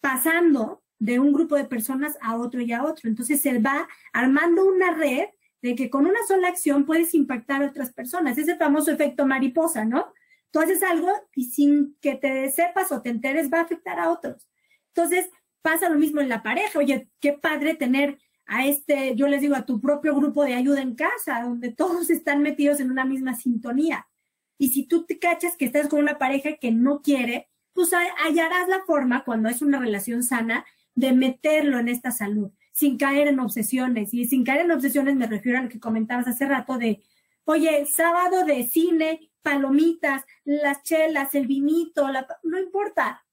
[0.00, 3.08] pasando de un grupo de personas a otro y a otro.
[3.08, 5.26] Entonces se va armando una red
[5.66, 8.38] de que con una sola acción puedes impactar a otras personas.
[8.38, 10.12] Ese famoso efecto mariposa, ¿no?
[10.52, 14.10] Tú haces algo y sin que te sepas o te enteres va a afectar a
[14.10, 14.48] otros.
[14.94, 15.28] Entonces,
[15.62, 16.78] pasa lo mismo en la pareja.
[16.78, 20.80] Oye, qué padre tener a este, yo les digo, a tu propio grupo de ayuda
[20.82, 24.06] en casa, donde todos están metidos en una misma sintonía.
[24.58, 28.68] Y si tú te cachas que estás con una pareja que no quiere, pues hallarás
[28.68, 33.40] la forma, cuando es una relación sana, de meterlo en esta salud sin caer en
[33.40, 34.12] obsesiones.
[34.12, 37.02] Y sin caer en obsesiones me refiero a lo que comentabas hace rato de,
[37.44, 42.26] oye, sábado de cine, palomitas, las chelas, el vinito, la...
[42.42, 43.24] no importa.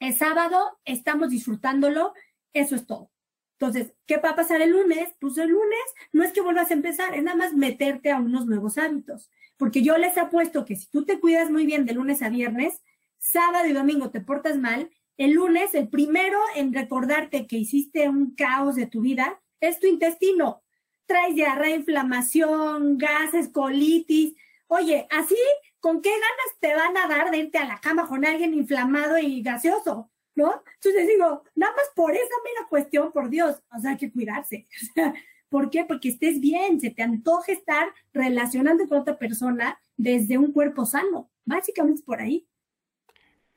[0.00, 2.12] El sábado estamos disfrutándolo,
[2.52, 3.12] eso es todo.
[3.52, 5.14] Entonces, ¿qué va a pasar el lunes?
[5.20, 8.46] Pues el lunes no es que vuelvas a empezar, es nada más meterte a unos
[8.46, 9.30] nuevos hábitos.
[9.56, 12.82] Porque yo les apuesto que si tú te cuidas muy bien de lunes a viernes,
[13.18, 18.34] sábado y domingo te portas mal, el lunes, el primero en recordarte que hiciste un
[18.34, 20.62] caos de tu vida es tu intestino.
[21.06, 24.34] Traes diarrea, inflamación, gases, colitis.
[24.66, 25.36] Oye, así,
[25.80, 29.18] ¿con qué ganas te van a dar de irte a la cama con alguien inflamado
[29.18, 30.10] y gaseoso?
[30.34, 30.62] ¿No?
[30.76, 34.66] Entonces digo, nada más por esa mera cuestión, por Dios, o sea, hay que cuidarse.
[35.50, 35.84] ¿Por qué?
[35.84, 41.30] Porque estés bien, se te antoje estar relacionando con otra persona desde un cuerpo sano.
[41.44, 42.48] Básicamente es por ahí.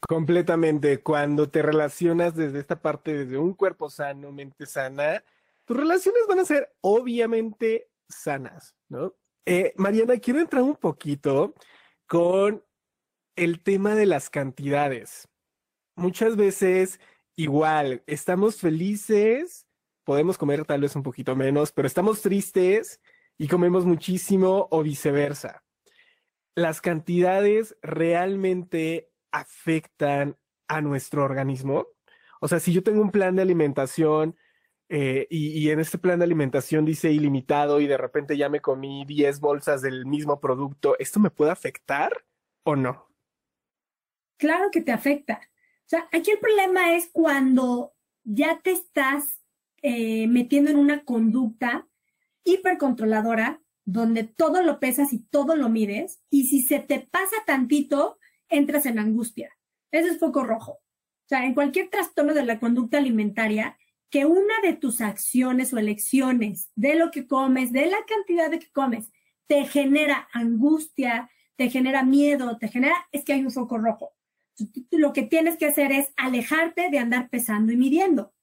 [0.07, 1.01] Completamente.
[1.01, 5.23] Cuando te relacionas desde esta parte, desde un cuerpo sano, mente sana,
[5.65, 9.15] tus relaciones van a ser obviamente sanas, ¿no?
[9.45, 11.53] Eh, Mariana, quiero entrar un poquito
[12.07, 12.63] con
[13.35, 15.27] el tema de las cantidades.
[15.95, 16.99] Muchas veces,
[17.35, 19.65] igual, estamos felices,
[20.03, 23.01] podemos comer tal vez un poquito menos, pero estamos tristes
[23.37, 25.63] y comemos muchísimo o viceversa.
[26.55, 31.87] Las cantidades realmente afectan a nuestro organismo.
[32.39, 34.35] O sea, si yo tengo un plan de alimentación
[34.87, 39.03] eh, y, en este plan de alimentación dice ilimitado y de repente ya me comí
[39.05, 42.25] 10 bolsas del mismo producto, ¿esto me puede afectar
[42.63, 43.07] o no?
[44.37, 45.41] Claro que te afecta.
[45.41, 47.93] O sea, aquí el problema es cuando
[48.23, 49.41] ya te estás
[49.81, 51.87] eh, metiendo en una conducta
[52.43, 58.17] hipercontroladora donde todo lo pesas y todo lo mides y si se te pasa tantito,
[58.49, 59.55] entras en angustia.
[59.91, 60.71] Ese es foco rojo.
[60.73, 63.77] O sea, en cualquier trastorno de la conducta alimentaria,
[64.09, 68.59] que una de tus acciones o elecciones de lo que comes, de la cantidad de
[68.59, 69.11] que comes,
[69.47, 74.13] te genera angustia, te genera miedo, te genera, es que hay un foco rojo.
[74.91, 78.33] Lo que tienes que hacer es alejarte de andar pesando y midiendo.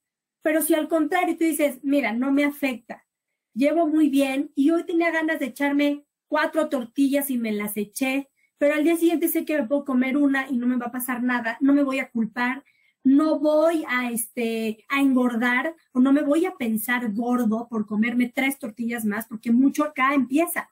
[0.43, 3.07] Pero si al contrario tú dices, mira, no me afecta,
[3.55, 8.29] llevo muy bien y hoy tenía ganas de echarme cuatro tortillas y me las eché,
[8.63, 10.93] pero al día siguiente sé que me puedo comer una y no me va a
[10.93, 12.63] pasar nada, no me voy a culpar,
[13.03, 18.31] no voy a, este, a engordar o no me voy a pensar gordo por comerme
[18.33, 20.71] tres tortillas más, porque mucho acá empieza.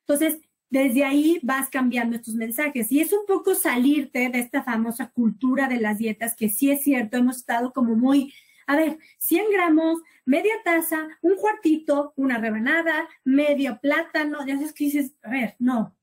[0.00, 5.10] Entonces, desde ahí vas cambiando estos mensajes y es un poco salirte de esta famosa
[5.10, 8.34] cultura de las dietas, que sí es cierto, hemos estado como muy,
[8.66, 14.84] a ver, 100 gramos, media taza, un cuartito, una rebanada, medio plátano, ya sabes que
[14.84, 15.96] dices, a ver, no.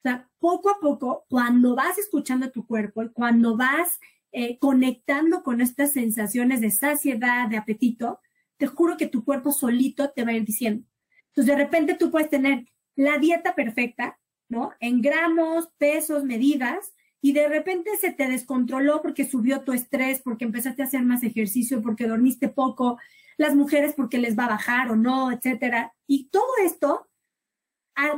[0.00, 4.00] O sea, poco a poco, cuando vas escuchando tu cuerpo y cuando vas
[4.32, 8.20] eh, conectando con estas sensaciones de saciedad, de apetito,
[8.56, 10.86] te juro que tu cuerpo solito te va a ir diciendo.
[11.28, 12.64] Entonces, de repente tú puedes tener
[12.96, 14.72] la dieta perfecta, ¿no?
[14.80, 20.44] En gramos, pesos, medidas, y de repente se te descontroló porque subió tu estrés, porque
[20.44, 22.98] empezaste a hacer más ejercicio, porque dormiste poco,
[23.36, 25.92] las mujeres porque les va a bajar o no, etcétera.
[26.06, 27.08] Y todo esto,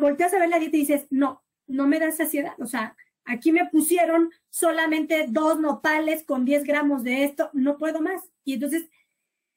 [0.01, 1.42] volteas a ver la dieta y dices, no,
[1.73, 2.55] no me da saciedad.
[2.59, 8.01] O sea, Aquí me pusieron solamente dos nopales con 10 gramos de esto, no puedo
[8.01, 8.23] más.
[8.45, 8.89] Y entonces,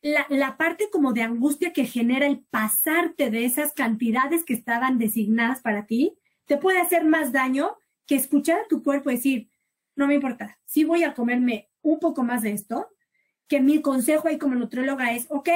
[0.01, 4.99] la, la, parte como de angustia que genera el pasarte de esas cantidades que estaban
[4.99, 7.75] designadas para ti, te puede hacer más daño
[8.05, 9.49] que escuchar a tu cuerpo decir,
[9.95, 12.89] no me importa, sí voy a comerme un poco más de esto,
[13.47, 15.49] que mi consejo ahí como nutrióloga es, ok,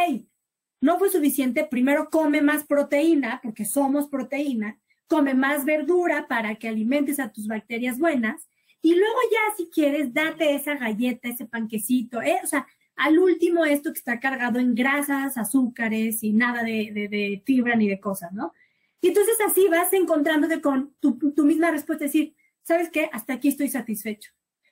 [0.81, 6.69] no fue suficiente, primero come más proteína, porque somos proteína, come más verdura para que
[6.69, 8.47] alimentes a tus bacterias buenas
[8.81, 12.39] y luego ya si quieres date esa galleta, ese panquecito, ¿eh?
[12.43, 17.75] o sea, al último esto que está cargado en grasas, azúcares y nada de, fibra
[17.75, 18.53] ni de cosas, ¿no?
[19.01, 23.09] Y entonces así vas encontrándote con tu, tu misma respuesta, decir, ¿sabes qué?
[23.13, 24.31] Hasta aquí estoy satisfecho.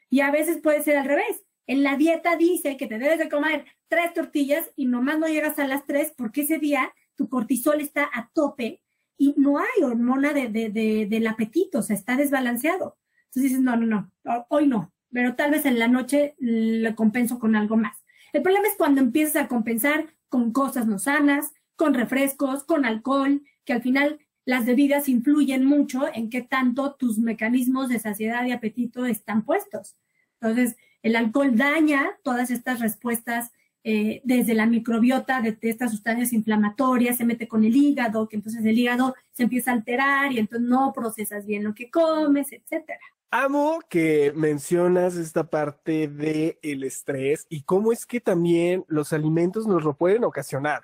[0.09, 1.45] Y a veces puede ser al revés.
[1.65, 5.57] En la dieta dice que te debes de comer tres tortillas y nomás no llegas
[5.59, 8.81] a las tres porque ese día tu cortisol está a tope
[9.17, 12.97] y no hay hormona de, de, del apetito, o sea, está desbalanceado.
[13.25, 17.39] Entonces dices, no, no, no, hoy no, pero tal vez en la noche lo compenso
[17.39, 17.97] con algo más.
[18.33, 23.41] El problema es cuando empiezas a compensar con cosas no sanas, con refrescos, con alcohol,
[23.65, 28.51] que al final las bebidas influyen mucho en qué tanto tus mecanismos de saciedad y
[28.51, 29.97] apetito están puestos.
[30.39, 33.51] Entonces, el alcohol daña todas estas respuestas
[33.89, 38.65] eh, desde la microbiota de, estas sustancias inflamatorias, se mete con el hígado, que entonces
[38.65, 42.99] el hígado se empieza a alterar y entonces no procesas bien lo que comes, etcétera.
[43.31, 49.67] Amo que mencionas esta parte del el estrés y cómo es que también los alimentos
[49.67, 50.83] nos lo pueden ocasionar,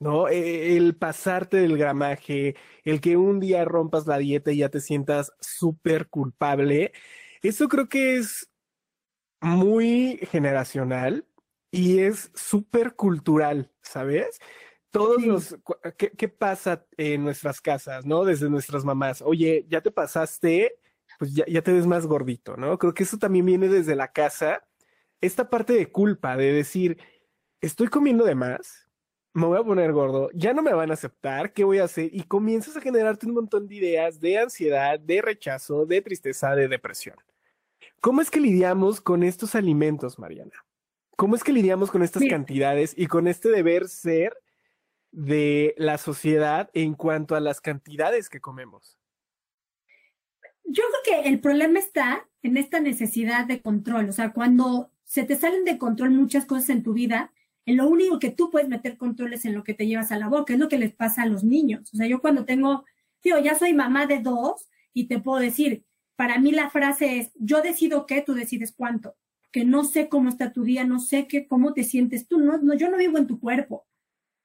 [0.00, 0.26] ¿no?
[0.26, 4.80] E, el pasarte del gramaje, el que un día rompas la dieta y ya te
[4.80, 6.90] sientas súper culpable,
[7.40, 8.50] eso creo que es
[9.40, 11.24] muy generacional
[11.72, 14.38] y es súper cultural, ¿sabes?
[14.90, 15.56] Todos los,
[15.96, 18.24] ¿qué, pasa en nuestras casas, no?
[18.24, 20.78] Desde nuestras mamás, oye, ya te pasaste,
[21.18, 22.78] pues ya, ya te ves más gordito, ¿no?
[22.78, 24.68] Creo que eso también viene desde la casa,
[25.22, 26.98] esta parte de culpa, de decir,
[27.62, 28.86] estoy comiendo de más,
[29.32, 32.10] me voy a poner gordo, ya no me van a aceptar, ¿qué voy a hacer?
[32.12, 36.68] Y comienzas a generarte un montón de ideas de ansiedad, de rechazo, de tristeza, de
[36.68, 37.16] depresión.
[38.02, 40.52] ¿Cómo es que lidiamos con estos alimentos, Mariana?
[41.16, 44.36] ¿Cómo es que lidiamos con estas cantidades y con este deber ser
[45.10, 48.98] de la sociedad en cuanto a las cantidades que comemos?
[50.64, 54.08] Yo creo que el problema está en esta necesidad de control.
[54.08, 57.32] O sea, cuando se te salen de control muchas cosas en tu vida,
[57.64, 60.18] En lo único que tú puedes meter control es en lo que te llevas a
[60.18, 61.92] la boca, es lo que les pasa a los niños.
[61.94, 62.84] O sea, yo cuando tengo,
[63.20, 65.84] tío, ya soy mamá de dos y te puedo decir,
[66.16, 69.14] para mí la frase es, yo decido qué, tú decides cuánto,
[69.52, 72.58] que no sé cómo está tu día, no sé qué, cómo te sientes tú, no,
[72.58, 73.86] no, yo no vivo en tu cuerpo,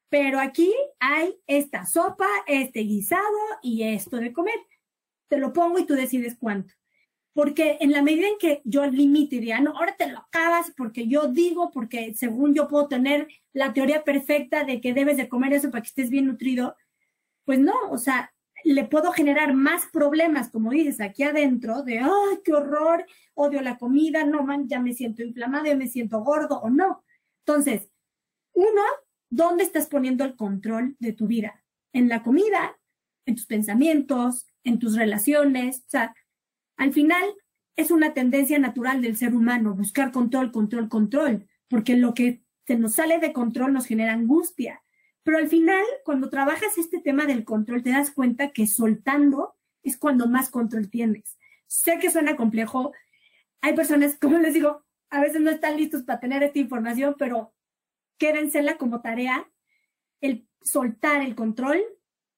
[0.10, 3.24] pero aquí hay esta sopa, este guisado
[3.62, 4.56] y esto de comer.
[5.28, 6.74] Te lo pongo y tú decides cuánto.
[7.34, 10.74] Porque en la medida en que yo limite y diga, no, ahora te lo acabas
[10.76, 15.30] porque yo digo, porque según yo puedo tener la teoría perfecta de que debes de
[15.30, 16.76] comer eso para que estés bien nutrido,
[17.46, 18.34] pues no, o sea,
[18.64, 23.78] le puedo generar más problemas, como dices, aquí adentro, de, ay, qué horror, odio la
[23.78, 27.04] comida, no, man, ya me siento inflamado, ya me siento gordo o no.
[27.46, 27.90] Entonces,
[28.54, 28.82] uno,
[29.30, 31.64] ¿dónde estás poniendo el control de tu vida?
[31.94, 32.78] En la comida,
[33.26, 36.16] en tus pensamientos, en tus relaciones, o sea,
[36.78, 37.24] al final,
[37.78, 42.76] es una tendencia natural del ser humano buscar control, control, control, porque lo que se
[42.76, 44.84] nos sale de control nos genera angustia.
[45.28, 49.98] Pero al final, cuando trabajas este tema del control, te das cuenta que soltando es
[49.98, 51.38] cuando más control tienes.
[51.66, 52.94] Sé que suena complejo.
[53.60, 57.54] Hay personas, como les digo, a veces no están listos para tener esta información, pero
[58.18, 59.52] quédensela como tarea.
[60.22, 61.84] El soltar el control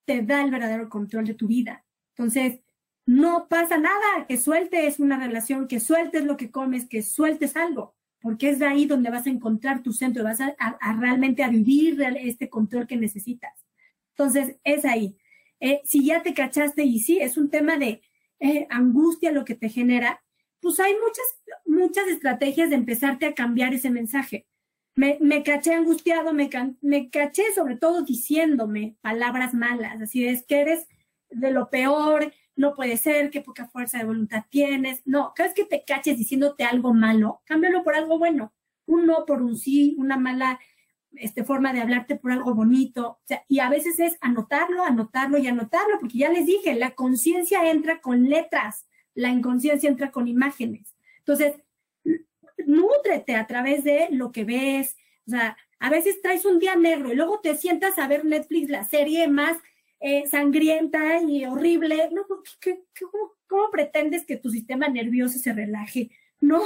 [0.05, 1.85] te da el verdadero control de tu vida.
[2.17, 2.61] Entonces,
[3.05, 7.95] no pasa nada, que sueltes una relación, que sueltes lo que comes, que sueltes algo,
[8.21, 10.55] porque es de ahí donde vas a encontrar tu centro, vas a,
[10.99, 13.53] realmente a vivir este control que necesitas.
[14.11, 15.17] Entonces, es ahí.
[15.59, 18.01] Eh, si ya te cachaste y sí, es un tema de
[18.39, 20.21] eh, angustia lo que te genera,
[20.59, 21.25] pues hay muchas,
[21.65, 24.45] muchas estrategias de empezarte a cambiar ese mensaje.
[24.95, 26.49] Me, me caché angustiado, me,
[26.81, 30.87] me caché sobre todo diciéndome palabras malas, así es que eres
[31.29, 35.01] de lo peor, no puede ser, qué poca fuerza de voluntad tienes.
[35.05, 38.51] No, cada vez que te caches diciéndote algo malo, cámbialo por algo bueno.
[38.85, 40.59] Un no por un sí, una mala
[41.13, 43.19] este, forma de hablarte por algo bonito.
[43.47, 48.01] Y a veces es anotarlo, anotarlo y anotarlo, porque ya les dije, la conciencia entra
[48.01, 48.85] con letras,
[49.15, 50.93] la inconsciencia entra con imágenes.
[51.19, 51.55] Entonces,
[52.65, 54.97] nútrete a través de lo que ves.
[55.25, 58.69] O sea, a veces traes un día negro y luego te sientas a ver Netflix,
[58.69, 59.55] la serie más
[59.99, 62.09] eh, sangrienta y horrible.
[63.47, 66.11] Cómo, pretendes que tu sistema nervioso se relaje?
[66.39, 66.61] No,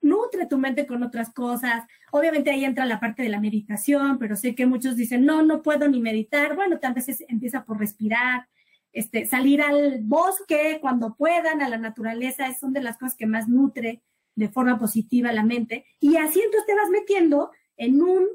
[0.00, 1.84] nutre tu mente con otras cosas.
[2.10, 5.62] Obviamente ahí entra la parte de la meditación, pero sé que muchos dicen, no, no
[5.62, 6.54] puedo ni meditar.
[6.56, 8.48] Bueno, tal vez empieza por respirar,
[8.92, 13.48] este, salir al bosque cuando puedan, a la naturaleza, son de las cosas que más
[13.48, 14.02] nutre
[14.36, 15.84] de forma positiva la mente.
[16.00, 18.26] Y así entonces te vas metiendo en un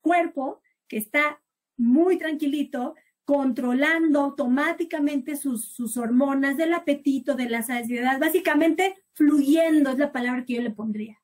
[0.00, 1.40] cuerpo que está
[1.76, 2.94] muy tranquilito,
[3.24, 10.54] controlando automáticamente sus, hormonas del apetito, de la saciedad, básicamente fluyendo es la palabra que
[10.54, 11.20] yo le pondría.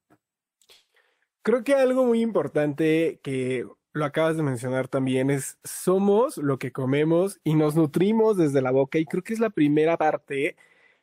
[1.42, 6.72] Creo que algo muy importante que lo acabas de mencionar también es somos lo que
[6.72, 10.56] comemos y nos nutrimos desde la boca y creo que es la primera parte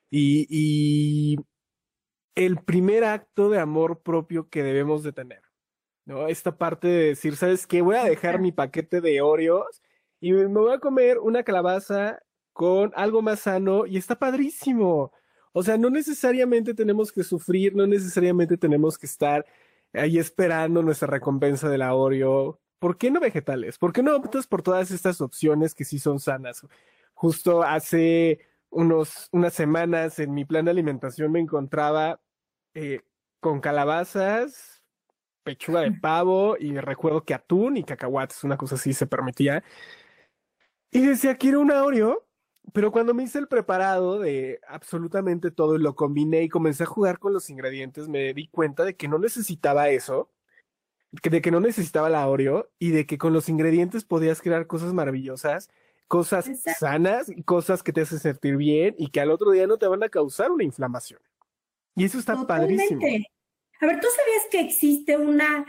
[0.10, 1.38] y, y
[2.36, 5.42] el primer acto de amor propio que debemos de tener.
[6.06, 6.28] ¿no?
[6.28, 7.82] Esta parte de decir, ¿sabes qué?
[7.82, 9.82] Voy a dejar mi paquete de Oreos
[10.26, 12.18] y me voy a comer una calabaza
[12.52, 15.12] con algo más sano y está padrísimo.
[15.52, 19.46] O sea, no necesariamente tenemos que sufrir, no necesariamente tenemos que estar
[19.94, 22.60] ahí esperando nuestra recompensa del Oreo.
[22.80, 23.78] ¿Por qué no vegetales?
[23.78, 26.66] ¿Por qué no optas por todas estas opciones que sí son sanas?
[27.14, 28.40] Justo hace
[28.72, 32.20] unos, unas semanas en mi plan de alimentación me encontraba
[32.74, 33.02] eh,
[33.40, 34.82] con calabazas,
[35.44, 39.64] pechuga de pavo y recuerdo que atún y cacahuates, una cosa así se permitía.
[40.92, 42.26] Y decía, quiero un Oreo,
[42.74, 46.88] pero cuando me hice el preparado de absolutamente todo y lo combiné y comencé a
[46.88, 50.32] jugar con los ingredientes, me di cuenta de que no necesitaba eso,
[51.12, 54.94] de que no necesitaba la Oreo y de que con los ingredientes podías crear cosas
[54.94, 55.70] maravillosas,
[56.08, 59.88] cosas sanas cosas que te hacen sentir bien y que al otro día no te
[59.88, 61.20] van a causar una inflamación.
[61.96, 63.02] Y eso está padrísimo.
[63.82, 65.66] A ver, ¿tú sabías que existe una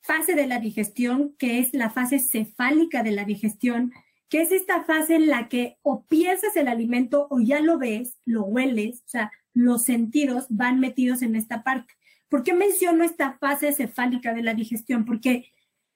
[0.00, 3.92] fase de la digestión que es la fase cefálica de la digestión?
[4.28, 8.18] Que es esta fase en la que o piensas el alimento o ya lo ves,
[8.24, 11.94] lo hueles, o sea, los sentidos van metidos en esta parte.
[12.28, 15.04] ¿Por qué menciono esta fase cefálica de la digestión?
[15.04, 15.52] Porque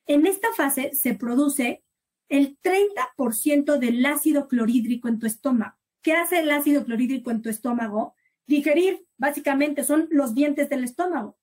[0.07, 1.85] en esta fase se produce
[2.29, 5.77] el 30% del ácido clorhídrico en tu estómago.
[6.01, 8.15] ¿Qué hace el ácido clorhídrico en tu estómago?
[8.47, 11.39] Digerir, básicamente, son los dientes del estómago.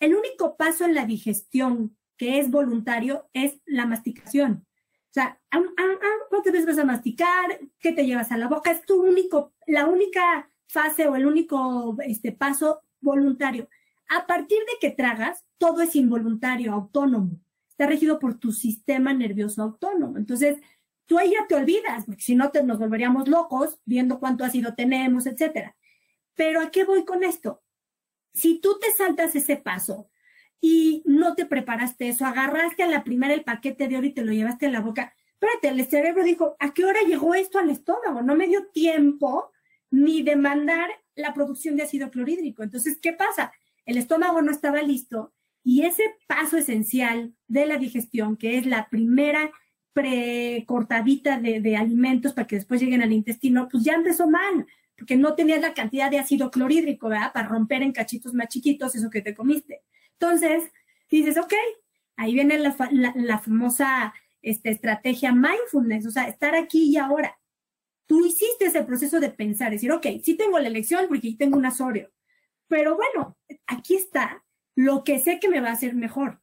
[0.00, 4.66] El único paso en la digestión que es voluntario es la masticación.
[5.10, 5.40] O sea,
[6.28, 7.58] ¿cuántas veces vas a masticar?
[7.80, 8.70] ¿Qué te llevas a la boca?
[8.70, 13.68] Es tu único, la única fase o el único este, paso voluntario.
[14.08, 17.40] A partir de que tragas, todo es involuntario, autónomo.
[17.68, 20.16] está regido por tu sistema nervioso autónomo.
[20.16, 20.58] Entonces,
[21.06, 25.26] tú ahí ya te olvidas, porque si no nos volveríamos locos viendo cuánto ácido tenemos,
[25.26, 25.76] etcétera.
[26.34, 27.62] Pero ¿a qué voy con esto?
[28.32, 30.09] Si tú te saltas ese paso
[30.60, 34.24] y no te preparaste eso, agarraste a la primera el paquete de oro y te
[34.24, 37.70] lo llevaste a la boca, espérate, el cerebro dijo, ¿a qué hora llegó esto al
[37.70, 38.22] estómago?
[38.22, 39.50] No me dio tiempo
[39.90, 42.62] ni de mandar la producción de ácido clorhídrico.
[42.62, 43.52] Entonces, ¿qué pasa?
[43.86, 45.32] El estómago no estaba listo
[45.64, 49.50] y ese paso esencial de la digestión, que es la primera
[49.92, 55.16] precortadita de, de alimentos para que después lleguen al intestino, pues ya empezó mal, porque
[55.16, 57.32] no tenías la cantidad de ácido clorhídrico, ¿verdad?
[57.32, 59.82] Para romper en cachitos más chiquitos eso que te comiste.
[60.20, 60.70] Entonces,
[61.10, 61.54] dices, ok,
[62.16, 62.76] ahí viene la,
[63.14, 64.12] la, famosa
[64.42, 67.38] este, estrategia mindfulness, o sea, estar aquí y ahora.
[68.06, 71.64] Tú hiciste ese proceso de pensar, decir, ok, sí tengo la elección porque tengo un
[71.64, 72.12] asorio,
[72.68, 74.44] pero bueno, aquí está
[74.74, 76.42] lo que sé que me va a hacer mejor.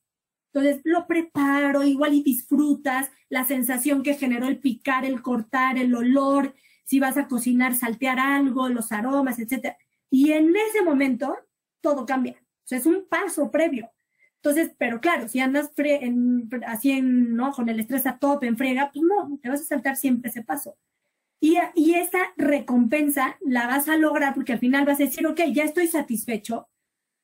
[0.52, 5.94] Entonces lo preparo igual y disfrutas la sensación que generó el picar, el cortar, el
[5.94, 9.76] olor, si vas a cocinar, saltear algo, los aromas, etc.
[10.10, 11.36] Y en ese momento
[11.82, 12.42] todo cambia.
[12.68, 13.90] O sea, es un paso previo.
[14.36, 17.54] Entonces, pero claro, si andas en, así en, ¿no?
[17.54, 20.44] con el estrés a tope, en friega, pues no, te vas a saltar siempre ese
[20.44, 20.78] paso.
[21.40, 25.40] Y, y esa recompensa la vas a lograr porque al final vas a decir, ok,
[25.54, 26.68] ya estoy satisfecho,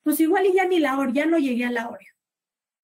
[0.01, 2.05] pues igual y ya ni la hora, ya no llegué a la hora.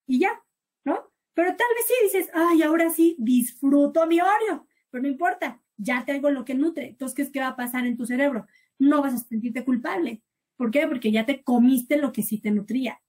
[0.05, 0.43] Y ya,
[0.83, 1.11] ¿no?
[1.33, 6.03] Pero tal vez sí dices, ay, ahora sí disfruto mi Oreo, pero no importa, ya
[6.05, 6.89] tengo lo que nutre.
[6.89, 8.47] Entonces, ¿qué, va a pasar en tu cerebro?
[8.77, 10.21] No vas a sentirte culpable.
[10.59, 10.85] ¿Por qué?
[10.87, 13.01] Porque ya te comiste lo que sí te nutría.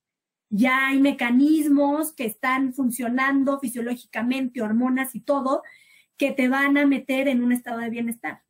[0.51, 5.65] Ya hay mecanismos que están funcionando fisiológicamente, hormonas y todo,
[6.17, 8.45] que te van a meter en un estado de bienestar.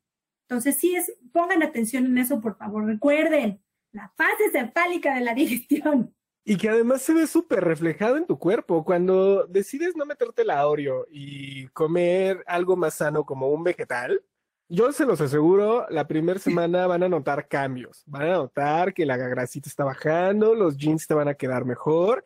[0.46, 2.84] Entonces, sí es, pongan atención en eso, por favor.
[2.84, 6.14] Recuerden, la fase cefálica de la digestión.
[6.44, 8.84] Y que además se ve súper reflejado en tu cuerpo.
[8.84, 14.22] Cuando decides no meterte la Oreo y comer algo más sano como un vegetal,
[14.70, 18.04] yo se los aseguro, la primera semana van a notar cambios.
[18.06, 22.24] Van a notar que la grasita está bajando, los jeans te van a quedar mejor.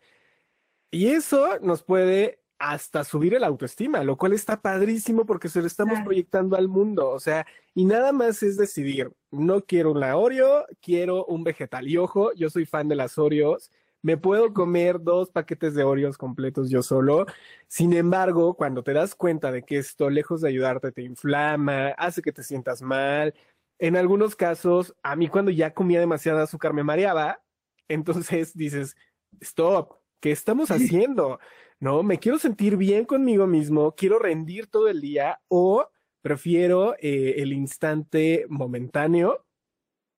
[0.90, 5.66] Y eso nos puede hasta subir el autoestima, lo cual está padrísimo porque se lo
[5.66, 7.08] estamos proyectando al mundo.
[7.08, 11.88] O sea, y nada más es decidir, no quiero una Oreo, quiero un vegetal.
[11.88, 13.70] Y ojo, yo soy fan de las Oreos
[14.04, 17.24] me puedo comer dos paquetes de Oreos completos yo solo.
[17.68, 22.20] Sin embargo, cuando te das cuenta de que esto, lejos de ayudarte, te inflama, hace
[22.20, 23.32] que te sientas mal,
[23.78, 27.42] en algunos casos, a mí cuando ya comía demasiada azúcar me mareaba,
[27.88, 28.94] entonces dices,
[29.40, 31.40] stop, ¿qué estamos haciendo?
[31.80, 35.88] No, me quiero sentir bien conmigo mismo, quiero rendir todo el día o
[36.20, 39.46] prefiero eh, el instante momentáneo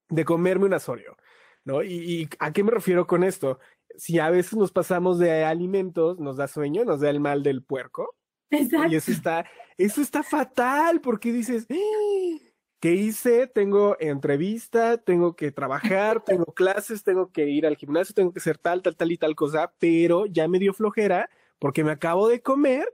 [0.08, 1.16] de comerme un Oreo.
[1.64, 1.82] ¿No?
[1.82, 3.58] ¿Y, ¿Y, a qué me refiero con esto?
[3.98, 7.62] Si a veces nos pasamos de alimentos, nos da sueño, nos da el mal del
[7.62, 8.14] puerco.
[8.50, 8.92] Exacto.
[8.92, 9.44] Y eso está,
[9.76, 12.46] eso está fatal porque dices, ¡Ah!
[12.80, 13.46] ¿qué hice?
[13.46, 18.58] Tengo entrevista, tengo que trabajar, tengo clases, tengo que ir al gimnasio, tengo que hacer
[18.58, 21.28] tal, tal, tal y tal cosa, pero ya me dio flojera
[21.58, 22.86] porque me acabo de comer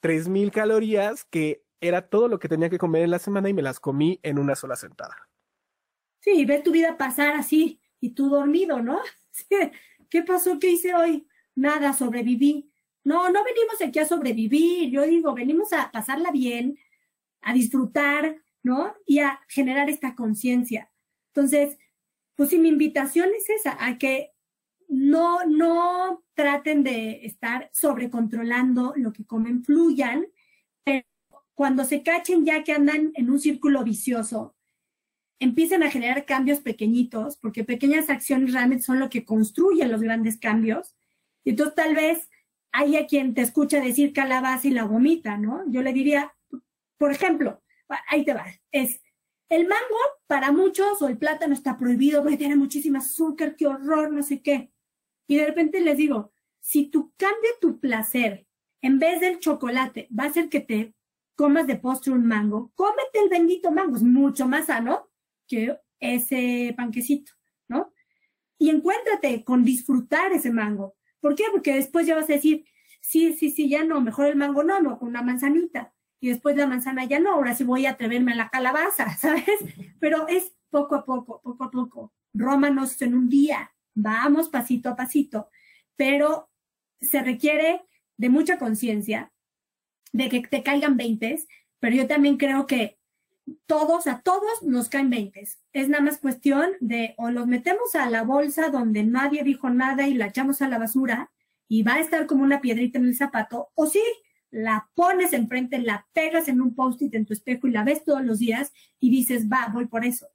[0.00, 3.54] tres mil calorías que era todo lo que tenía que comer en la semana y
[3.54, 5.28] me las comí en una sola sentada.
[6.20, 9.00] Sí, ves tu vida pasar así y tú dormido, ¿no?
[10.08, 10.58] ¿Qué pasó?
[10.58, 11.26] ¿Qué hice hoy?
[11.54, 12.70] Nada, sobreviví.
[13.04, 14.90] No, no venimos aquí a sobrevivir.
[14.90, 16.78] Yo digo, venimos a pasarla bien,
[17.40, 18.94] a disfrutar, ¿no?
[19.06, 20.90] Y a generar esta conciencia.
[21.28, 21.78] Entonces,
[22.34, 24.32] pues sí, mi invitación es esa, a que
[24.88, 30.26] no, no traten de estar sobrecontrolando lo que comen, fluyan,
[30.84, 31.04] pero
[31.54, 34.54] cuando se cachen ya que andan en un círculo vicioso,
[35.40, 40.38] empiecen a generar cambios pequeñitos, porque pequeñas acciones realmente son lo que construyen los grandes
[40.38, 40.96] cambios.
[41.44, 42.28] Y entonces tal vez
[42.72, 45.64] haya quien te escucha decir calabaza y la vomita, ¿no?
[45.68, 46.34] Yo le diría,
[46.98, 47.62] por ejemplo,
[48.08, 49.00] ahí te va, es
[49.48, 54.12] el mango para muchos o el plátano está prohibido porque tiene muchísimo azúcar, qué horror,
[54.12, 54.70] no sé qué.
[55.26, 58.46] Y de repente les digo, si tú cambias tu placer
[58.82, 60.94] en vez del chocolate, va a ser que te
[61.34, 65.07] comas de postre un mango, cómete el bendito mango, es mucho más sano
[65.48, 67.32] que ese panquecito,
[67.68, 67.92] ¿no?
[68.58, 70.96] Y encuéntrate con disfrutar ese mango.
[71.20, 71.44] ¿Por qué?
[71.50, 72.64] Porque después ya vas a decir,
[73.00, 75.92] sí, sí, sí, ya no, mejor el mango no, no, con una manzanita.
[76.20, 79.46] Y después la manzana ya no, ahora sí voy a atreverme a la calabaza, ¿sabes?
[80.00, 82.12] Pero es poco a poco, poco a poco.
[82.34, 85.48] Rómanos en un día, vamos pasito a pasito,
[85.96, 86.50] pero
[87.00, 87.82] se requiere
[88.16, 89.32] de mucha conciencia,
[90.12, 91.46] de que te caigan veintes,
[91.78, 92.97] pero yo también creo que
[93.66, 95.46] todos, a todos nos caen 20.
[95.72, 100.06] Es nada más cuestión de o los metemos a la bolsa donde nadie dijo nada
[100.06, 101.30] y la echamos a la basura
[101.68, 104.02] y va a estar como una piedrita en el zapato, o sí,
[104.50, 108.24] la pones enfrente, la pegas en un post-it en tu espejo y la ves todos
[108.24, 110.26] los días y dices, va, voy por eso.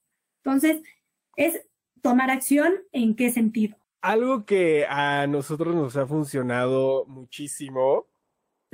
[0.43, 0.81] Entonces,
[1.35, 1.65] es
[2.01, 3.77] tomar acción en qué sentido.
[4.01, 8.07] Algo que a nosotros nos ha funcionado muchísimo,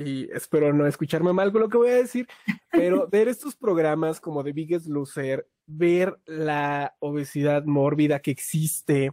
[0.00, 2.26] y espero no escucharme mal con lo que voy a decir,
[2.72, 9.12] pero ver estos programas como The Biggest Loser, ver la obesidad mórbida que existe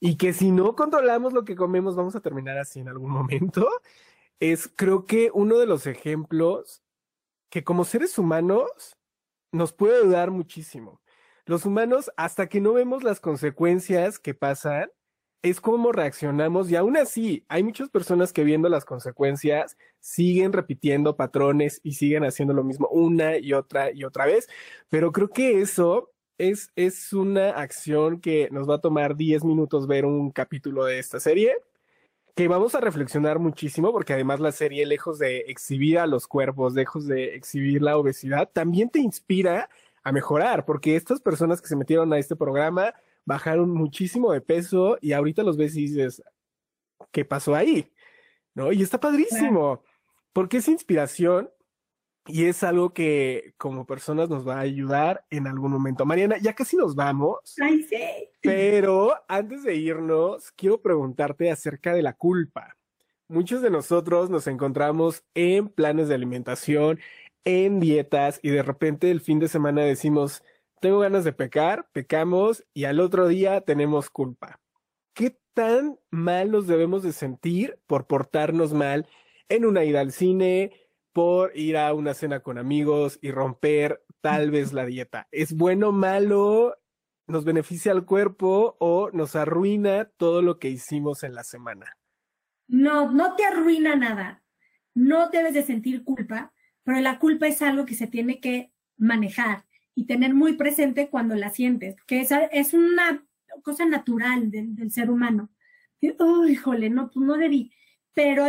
[0.00, 3.68] y que si no controlamos lo que comemos vamos a terminar así en algún momento,
[4.40, 6.82] es creo que uno de los ejemplos
[7.50, 8.96] que como seres humanos
[9.52, 11.02] nos puede ayudar muchísimo.
[11.44, 14.90] Los humanos, hasta que no vemos las consecuencias que pasan,
[15.42, 21.16] es como reaccionamos y aún así hay muchas personas que viendo las consecuencias siguen repitiendo
[21.16, 24.48] patrones y siguen haciendo lo mismo una y otra y otra vez,
[24.88, 29.86] pero creo que eso es, es una acción que nos va a tomar 10 minutos
[29.86, 31.56] ver un capítulo de esta serie,
[32.34, 36.74] que vamos a reflexionar muchísimo porque además la serie, lejos de exhibir a los cuerpos,
[36.74, 39.68] lejos de exhibir la obesidad, también te inspira
[40.04, 44.98] a mejorar, porque estas personas que se metieron a este programa bajaron muchísimo de peso
[45.00, 46.22] y ahorita los ves y dices,
[47.10, 47.90] ¿qué pasó ahí?
[48.54, 48.72] ¿No?
[48.72, 49.82] Y está padrísimo,
[50.32, 51.50] porque es inspiración
[52.26, 56.04] y es algo que como personas nos va a ayudar en algún momento.
[56.04, 57.56] Mariana, ya casi nos vamos.
[57.60, 58.28] Ay, sí.
[58.40, 62.76] Pero antes de irnos, quiero preguntarte acerca de la culpa.
[63.28, 67.00] Muchos de nosotros nos encontramos en planes de alimentación,
[67.44, 70.44] en dietas y de repente el fin de semana decimos,
[70.82, 74.60] tengo ganas de pecar, pecamos y al otro día tenemos culpa.
[75.14, 79.06] ¿Qué tan mal nos debemos de sentir por portarnos mal
[79.48, 80.72] en una ida al cine,
[81.12, 85.28] por ir a una cena con amigos y romper tal vez la dieta?
[85.30, 86.76] ¿Es bueno, malo?
[87.28, 91.96] ¿Nos beneficia al cuerpo o nos arruina todo lo que hicimos en la semana?
[92.66, 94.42] No, no te arruina nada.
[94.94, 96.52] No debes de sentir culpa,
[96.82, 99.64] pero la culpa es algo que se tiene que manejar
[99.94, 103.24] y tener muy presente cuando la sientes, que es, es una
[103.62, 105.50] cosa natural del, ser humano.
[106.18, 107.72] Oh, híjole, no, pues no debí.
[108.14, 108.46] Pero,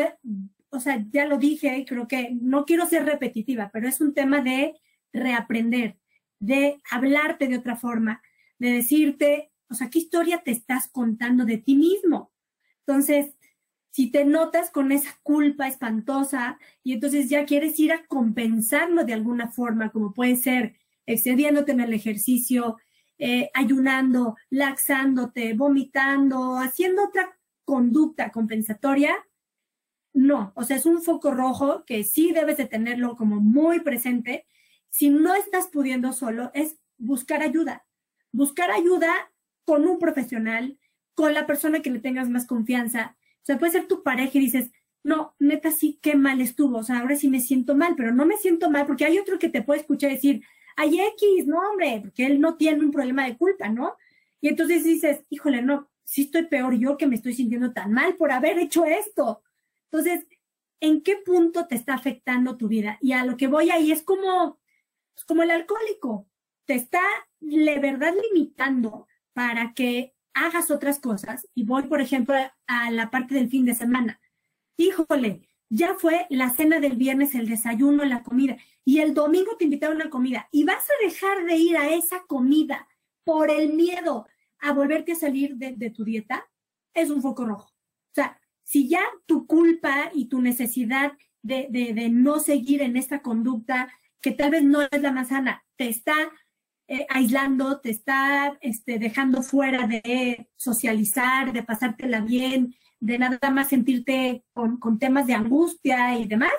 [0.69, 4.13] o sea, ya lo dije y creo que no quiero ser repetitiva, pero es un
[4.13, 4.75] tema de
[5.11, 5.97] reaprender,
[6.39, 8.21] de hablarte de otra forma,
[8.57, 12.31] de decirte, o sea, ¿qué historia te estás contando de ti mismo?
[12.85, 13.35] Entonces,
[13.91, 19.13] si te notas con esa culpa espantosa y entonces ya quieres ir a compensarlo de
[19.13, 20.75] alguna forma, como puede ser
[21.05, 22.77] excediéndote en el ejercicio,
[23.17, 29.15] eh, ayunando, laxándote, vomitando, haciendo otra conducta compensatoria,
[30.13, 34.45] no, o sea, es un foco rojo que sí debes de tenerlo como muy presente.
[34.89, 37.85] Si no estás pudiendo solo, es buscar ayuda.
[38.31, 39.31] Buscar ayuda
[39.65, 40.77] con un profesional,
[41.15, 43.17] con la persona que le tengas más confianza.
[43.41, 44.71] O sea, puede ser tu pareja y dices,
[45.03, 46.77] no, neta sí, qué mal estuvo.
[46.77, 49.39] O sea, ahora sí me siento mal, pero no me siento mal porque hay otro
[49.39, 50.43] que te puede escuchar decir,
[50.75, 53.95] hay X, no, hombre, porque él no tiene un problema de culpa, ¿no?
[54.41, 58.15] Y entonces dices, híjole, no, sí estoy peor yo que me estoy sintiendo tan mal
[58.15, 59.41] por haber hecho esto.
[59.91, 60.25] Entonces,
[60.79, 62.97] ¿en qué punto te está afectando tu vida?
[63.01, 64.59] Y a lo que voy ahí es como,
[65.13, 66.27] pues como el alcohólico,
[66.65, 67.01] te está
[67.39, 71.47] de verdad limitando para que hagas otras cosas.
[71.53, 72.35] Y voy, por ejemplo,
[72.67, 74.19] a la parte del fin de semana.
[74.77, 79.63] Híjole, ya fue la cena del viernes, el desayuno, la comida, y el domingo te
[79.63, 82.87] invitaron a una comida, y vas a dejar de ir a esa comida
[83.23, 84.27] por el miedo
[84.59, 86.45] a volverte a salir de, tu dieta,
[86.93, 87.69] es un foco rojo.
[87.71, 91.67] O sea, si ya tu culpa y tu necesidad de,
[92.11, 96.15] no seguir en esta conducta, que tal vez no es la más sana, te está
[96.87, 103.67] eh, aislando, te está este, dejando fuera de socializar, de pasártela bien, de nada más
[103.67, 106.53] sentirte con, temas de angustia y demás,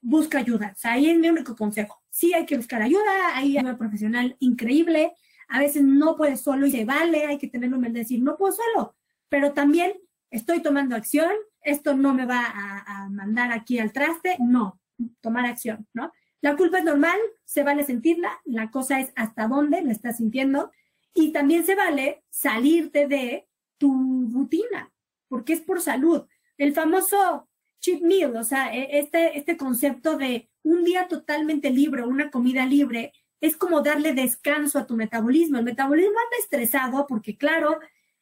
[0.00, 0.72] busca ayuda.
[0.74, 2.02] O sea, ahí es mi único consejo.
[2.10, 5.12] Sí hay que buscar ayuda, hay ayuda profesional increíble.
[5.46, 8.36] A veces no puedes solo y se vale, hay que tener humildad de decir, no
[8.36, 8.96] puedo solo,
[9.28, 9.92] pero también
[10.32, 11.30] estoy tomando acción,
[11.62, 14.80] esto no me va a, a mandar aquí al traste, no,
[15.20, 16.12] tomar acción, ¿no?
[16.40, 20.72] La culpa es normal, se vale sentirla, la cosa es hasta dónde la estás sintiendo
[21.14, 23.46] y también se vale salirte de
[23.78, 24.92] tu rutina
[25.28, 26.26] porque es por salud.
[26.56, 27.48] El famoso
[27.80, 32.66] cheat meal, o sea, e, este, este concepto de un día totalmente libre, una comida
[32.66, 35.58] libre, es como darle descanso a tu metabolismo.
[35.58, 37.78] El metabolismo anda estresado porque, claro,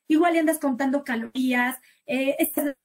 [0.09, 2.77] igual andas contando calorías, eh, estás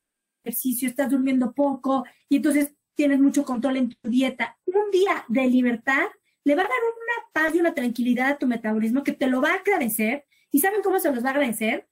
[0.44, 4.58] ejercicio, estás durmiendo poco y entonces tienes mucho control en tu dieta.
[4.66, 6.08] Un día de libertad
[6.44, 9.42] le va a dar una paz y una tranquilidad a tu metabolismo que te lo
[9.42, 10.26] va a agradecer.
[10.52, 11.88] ¿Y saben cómo se los va a agradecer?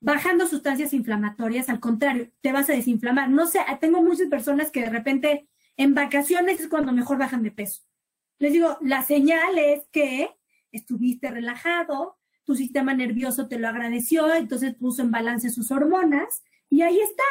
[0.00, 3.30] Bajando sustancias inflamatorias, al contrario, te vas a desinflamar.
[3.30, 7.50] No sé, tengo muchas personas que de repente en vacaciones es cuando mejor bajan de
[7.50, 7.82] peso.
[8.38, 10.30] Les digo, la señal es que
[10.72, 16.82] estuviste relajado, tu sistema nervioso te lo agradeció, entonces puso en balance sus hormonas y
[16.82, 17.22] ahí está,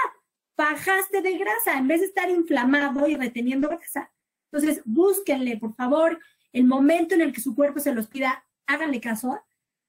[0.56, 4.12] bajaste de grasa en vez de estar inflamado y reteniendo grasa.
[4.52, 6.20] Entonces, búsquenle, por favor,
[6.54, 9.40] el momento en el que su cuerpo se los pida, háganle caso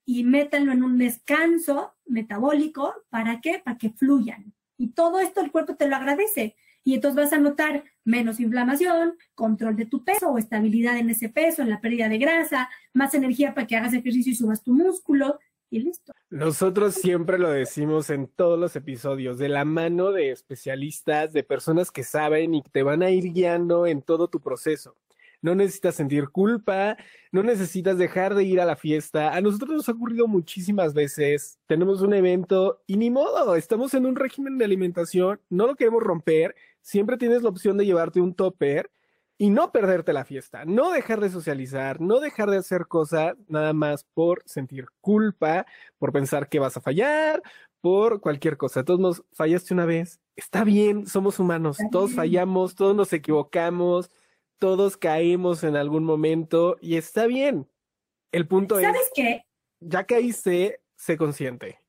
[0.05, 2.93] y métanlo en un descanso metabólico.
[3.09, 3.61] ¿Para qué?
[3.63, 4.53] Para que fluyan.
[4.77, 6.55] Y todo esto el cuerpo te lo agradece.
[6.83, 11.29] Y entonces vas a notar menos inflamación, control de tu peso o estabilidad en ese
[11.29, 14.73] peso, en la pérdida de grasa, más energía para que hagas ejercicio y subas tu
[14.73, 15.39] músculo
[15.69, 16.11] y listo.
[16.31, 21.91] Nosotros siempre lo decimos en todos los episodios, de la mano de especialistas, de personas
[21.91, 24.97] que saben y te van a ir guiando en todo tu proceso
[25.41, 26.97] no necesitas sentir culpa,
[27.31, 29.33] no necesitas dejar de ir a la fiesta.
[29.33, 34.05] A nosotros nos ha ocurrido muchísimas veces, tenemos un evento y ni modo, estamos en
[34.05, 38.33] un régimen de alimentación, no lo queremos romper, siempre tienes la opción de llevarte un
[38.33, 38.91] topper
[39.37, 43.73] y no perderte la fiesta, no dejar de socializar, no dejar de hacer cosas nada
[43.73, 45.65] más por sentir culpa,
[45.97, 47.41] por pensar que vas a fallar,
[47.81, 48.83] por cualquier cosa.
[48.85, 54.11] Todos nos fallaste una vez, está bien, somos humanos, todos fallamos, todos nos equivocamos,
[54.61, 57.67] todos caímos en algún momento y está bien.
[58.31, 58.85] El punto es.
[58.85, 59.43] ¿Sabes qué?
[59.79, 61.79] Ya caíste, sé consciente.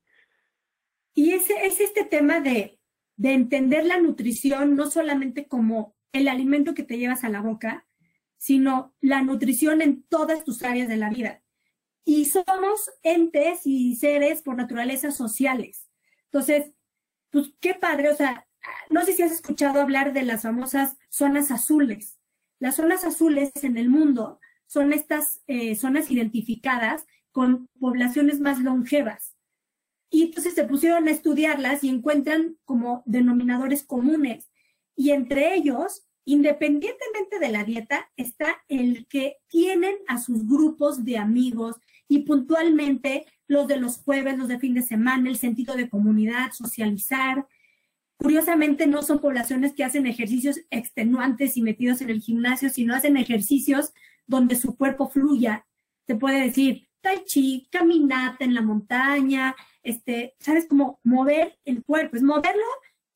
[1.13, 2.79] Y ese es este tema de,
[3.15, 7.85] de entender la nutrición no solamente como el alimento que te llevas a la boca,
[8.37, 11.43] sino la nutrición en todas tus áreas de la vida.
[12.03, 15.91] Y somos entes y seres por naturaleza sociales.
[16.25, 16.71] Entonces,
[17.29, 18.47] pues qué padre, o sea,
[18.89, 22.17] no sé si has escuchado hablar de las famosas zonas azules.
[22.63, 29.35] Las zonas azules en el mundo son estas eh, zonas identificadas con poblaciones más longevas.
[30.09, 34.49] Y entonces se pusieron a estudiarlas y encuentran como denominadores comunes.
[34.95, 41.17] Y entre ellos, independientemente de la dieta, está el que tienen a sus grupos de
[41.17, 41.75] amigos
[42.07, 46.53] y puntualmente los de los jueves, los de fin de semana, el sentido de comunidad,
[46.53, 47.45] socializar,
[48.17, 53.17] Curiosamente no son poblaciones que hacen ejercicios extenuantes y metidos en el gimnasio, sino hacen
[53.17, 53.93] ejercicios
[54.27, 55.65] donde su cuerpo fluya.
[56.07, 62.15] Se puede decir tai chi, caminata en la montaña, este, sabes cómo mover el cuerpo,
[62.15, 62.63] es moverlo,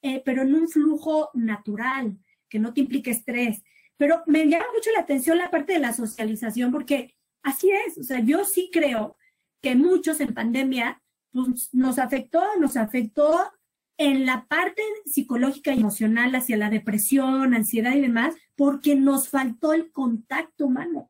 [0.02, 2.18] eh, pero en un flujo natural,
[2.50, 3.64] que no te implique estrés.
[3.95, 8.04] Pero me llama mucho la atención la parte de la socialización, porque así es, o
[8.04, 9.16] sea, yo sí creo
[9.62, 13.52] que muchos en pandemia pues, nos afectó, nos afectó
[13.98, 19.74] en la parte psicológica y emocional hacia la depresión, ansiedad y demás, porque nos faltó
[19.74, 21.10] el contacto humano.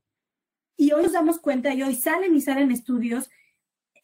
[0.78, 3.30] Y hoy nos damos cuenta y hoy salen y salen estudios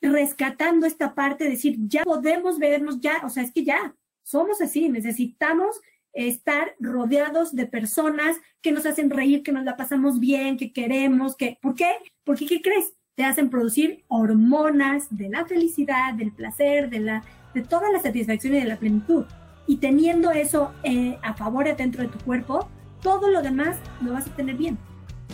[0.02, 4.90] rescatando esta parte, decir, ya podemos vernos, ya, o sea, es que ya somos así,
[4.90, 5.80] necesitamos
[6.12, 11.36] estar rodeados de personas que nos hacen reír, que nos la pasamos bien, que queremos,
[11.36, 11.92] que, ¿por qué?
[12.24, 12.94] Porque, ¿qué crees?
[13.16, 18.56] Te hacen producir hormonas de la felicidad, del placer, de la de toda la satisfacción
[18.56, 19.26] y de la plenitud.
[19.68, 22.68] Y teniendo eso eh, a favor dentro de tu cuerpo,
[23.04, 24.80] todo lo demás lo vas a tener bien.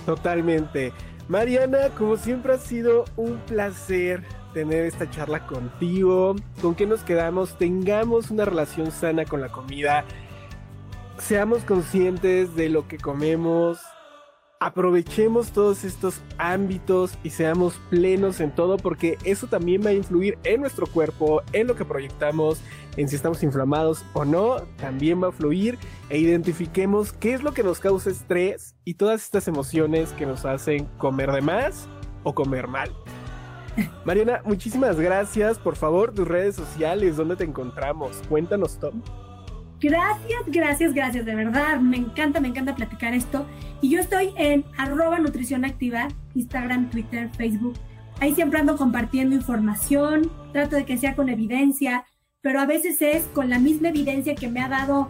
[0.05, 0.91] Totalmente.
[1.29, 4.23] Mariana, como siempre ha sido un placer
[4.53, 6.35] tener esta charla contigo.
[6.61, 7.57] ¿Con qué nos quedamos?
[7.57, 10.03] Tengamos una relación sana con la comida.
[11.17, 13.79] Seamos conscientes de lo que comemos,
[14.59, 20.37] aprovechemos todos estos ámbitos y seamos plenos en todo porque eso también va a influir
[20.43, 22.59] en nuestro cuerpo, en lo que proyectamos,
[22.97, 25.77] en si estamos inflamados o no, también va a fluir
[26.09, 30.43] e identifiquemos qué es lo que nos causa estrés y todas estas emociones que nos
[30.43, 31.87] hacen comer de más
[32.23, 32.93] o comer mal.
[34.03, 35.57] Mariana, muchísimas gracias.
[35.57, 38.21] Por favor, tus redes sociales, ¿dónde te encontramos?
[38.27, 39.01] Cuéntanos, Tom.
[39.81, 41.79] Gracias, gracias, gracias, de verdad.
[41.79, 43.45] Me encanta, me encanta platicar esto.
[43.81, 47.75] Y yo estoy en arroba nutrición activa, Instagram, Twitter, Facebook.
[48.19, 52.05] Ahí siempre ando compartiendo información, trato de que sea con evidencia,
[52.41, 55.09] pero a veces es con la misma evidencia que me ha dado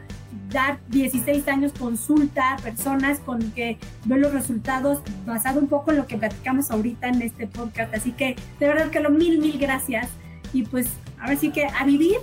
[0.49, 5.97] dar 16 años consulta a personas con que veo los resultados basado un poco en
[5.97, 7.93] lo que platicamos ahorita en este podcast.
[7.95, 10.09] Así que de verdad que lo mil, mil gracias.
[10.53, 10.87] Y pues
[11.19, 12.17] ahora sí que a vivir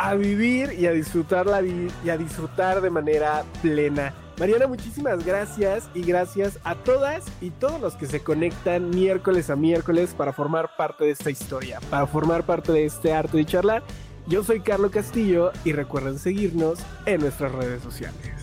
[0.00, 4.14] a vivir y a disfrutar la vida y a disfrutar de manera plena.
[4.38, 9.56] Mariana, muchísimas gracias y gracias a todas y todos los que se conectan miércoles a
[9.56, 13.82] miércoles para formar parte de esta historia, para formar parte de este arte de charlar.
[14.26, 18.39] Yo soy Carlos Castillo y recuerden seguirnos en nuestras redes sociales.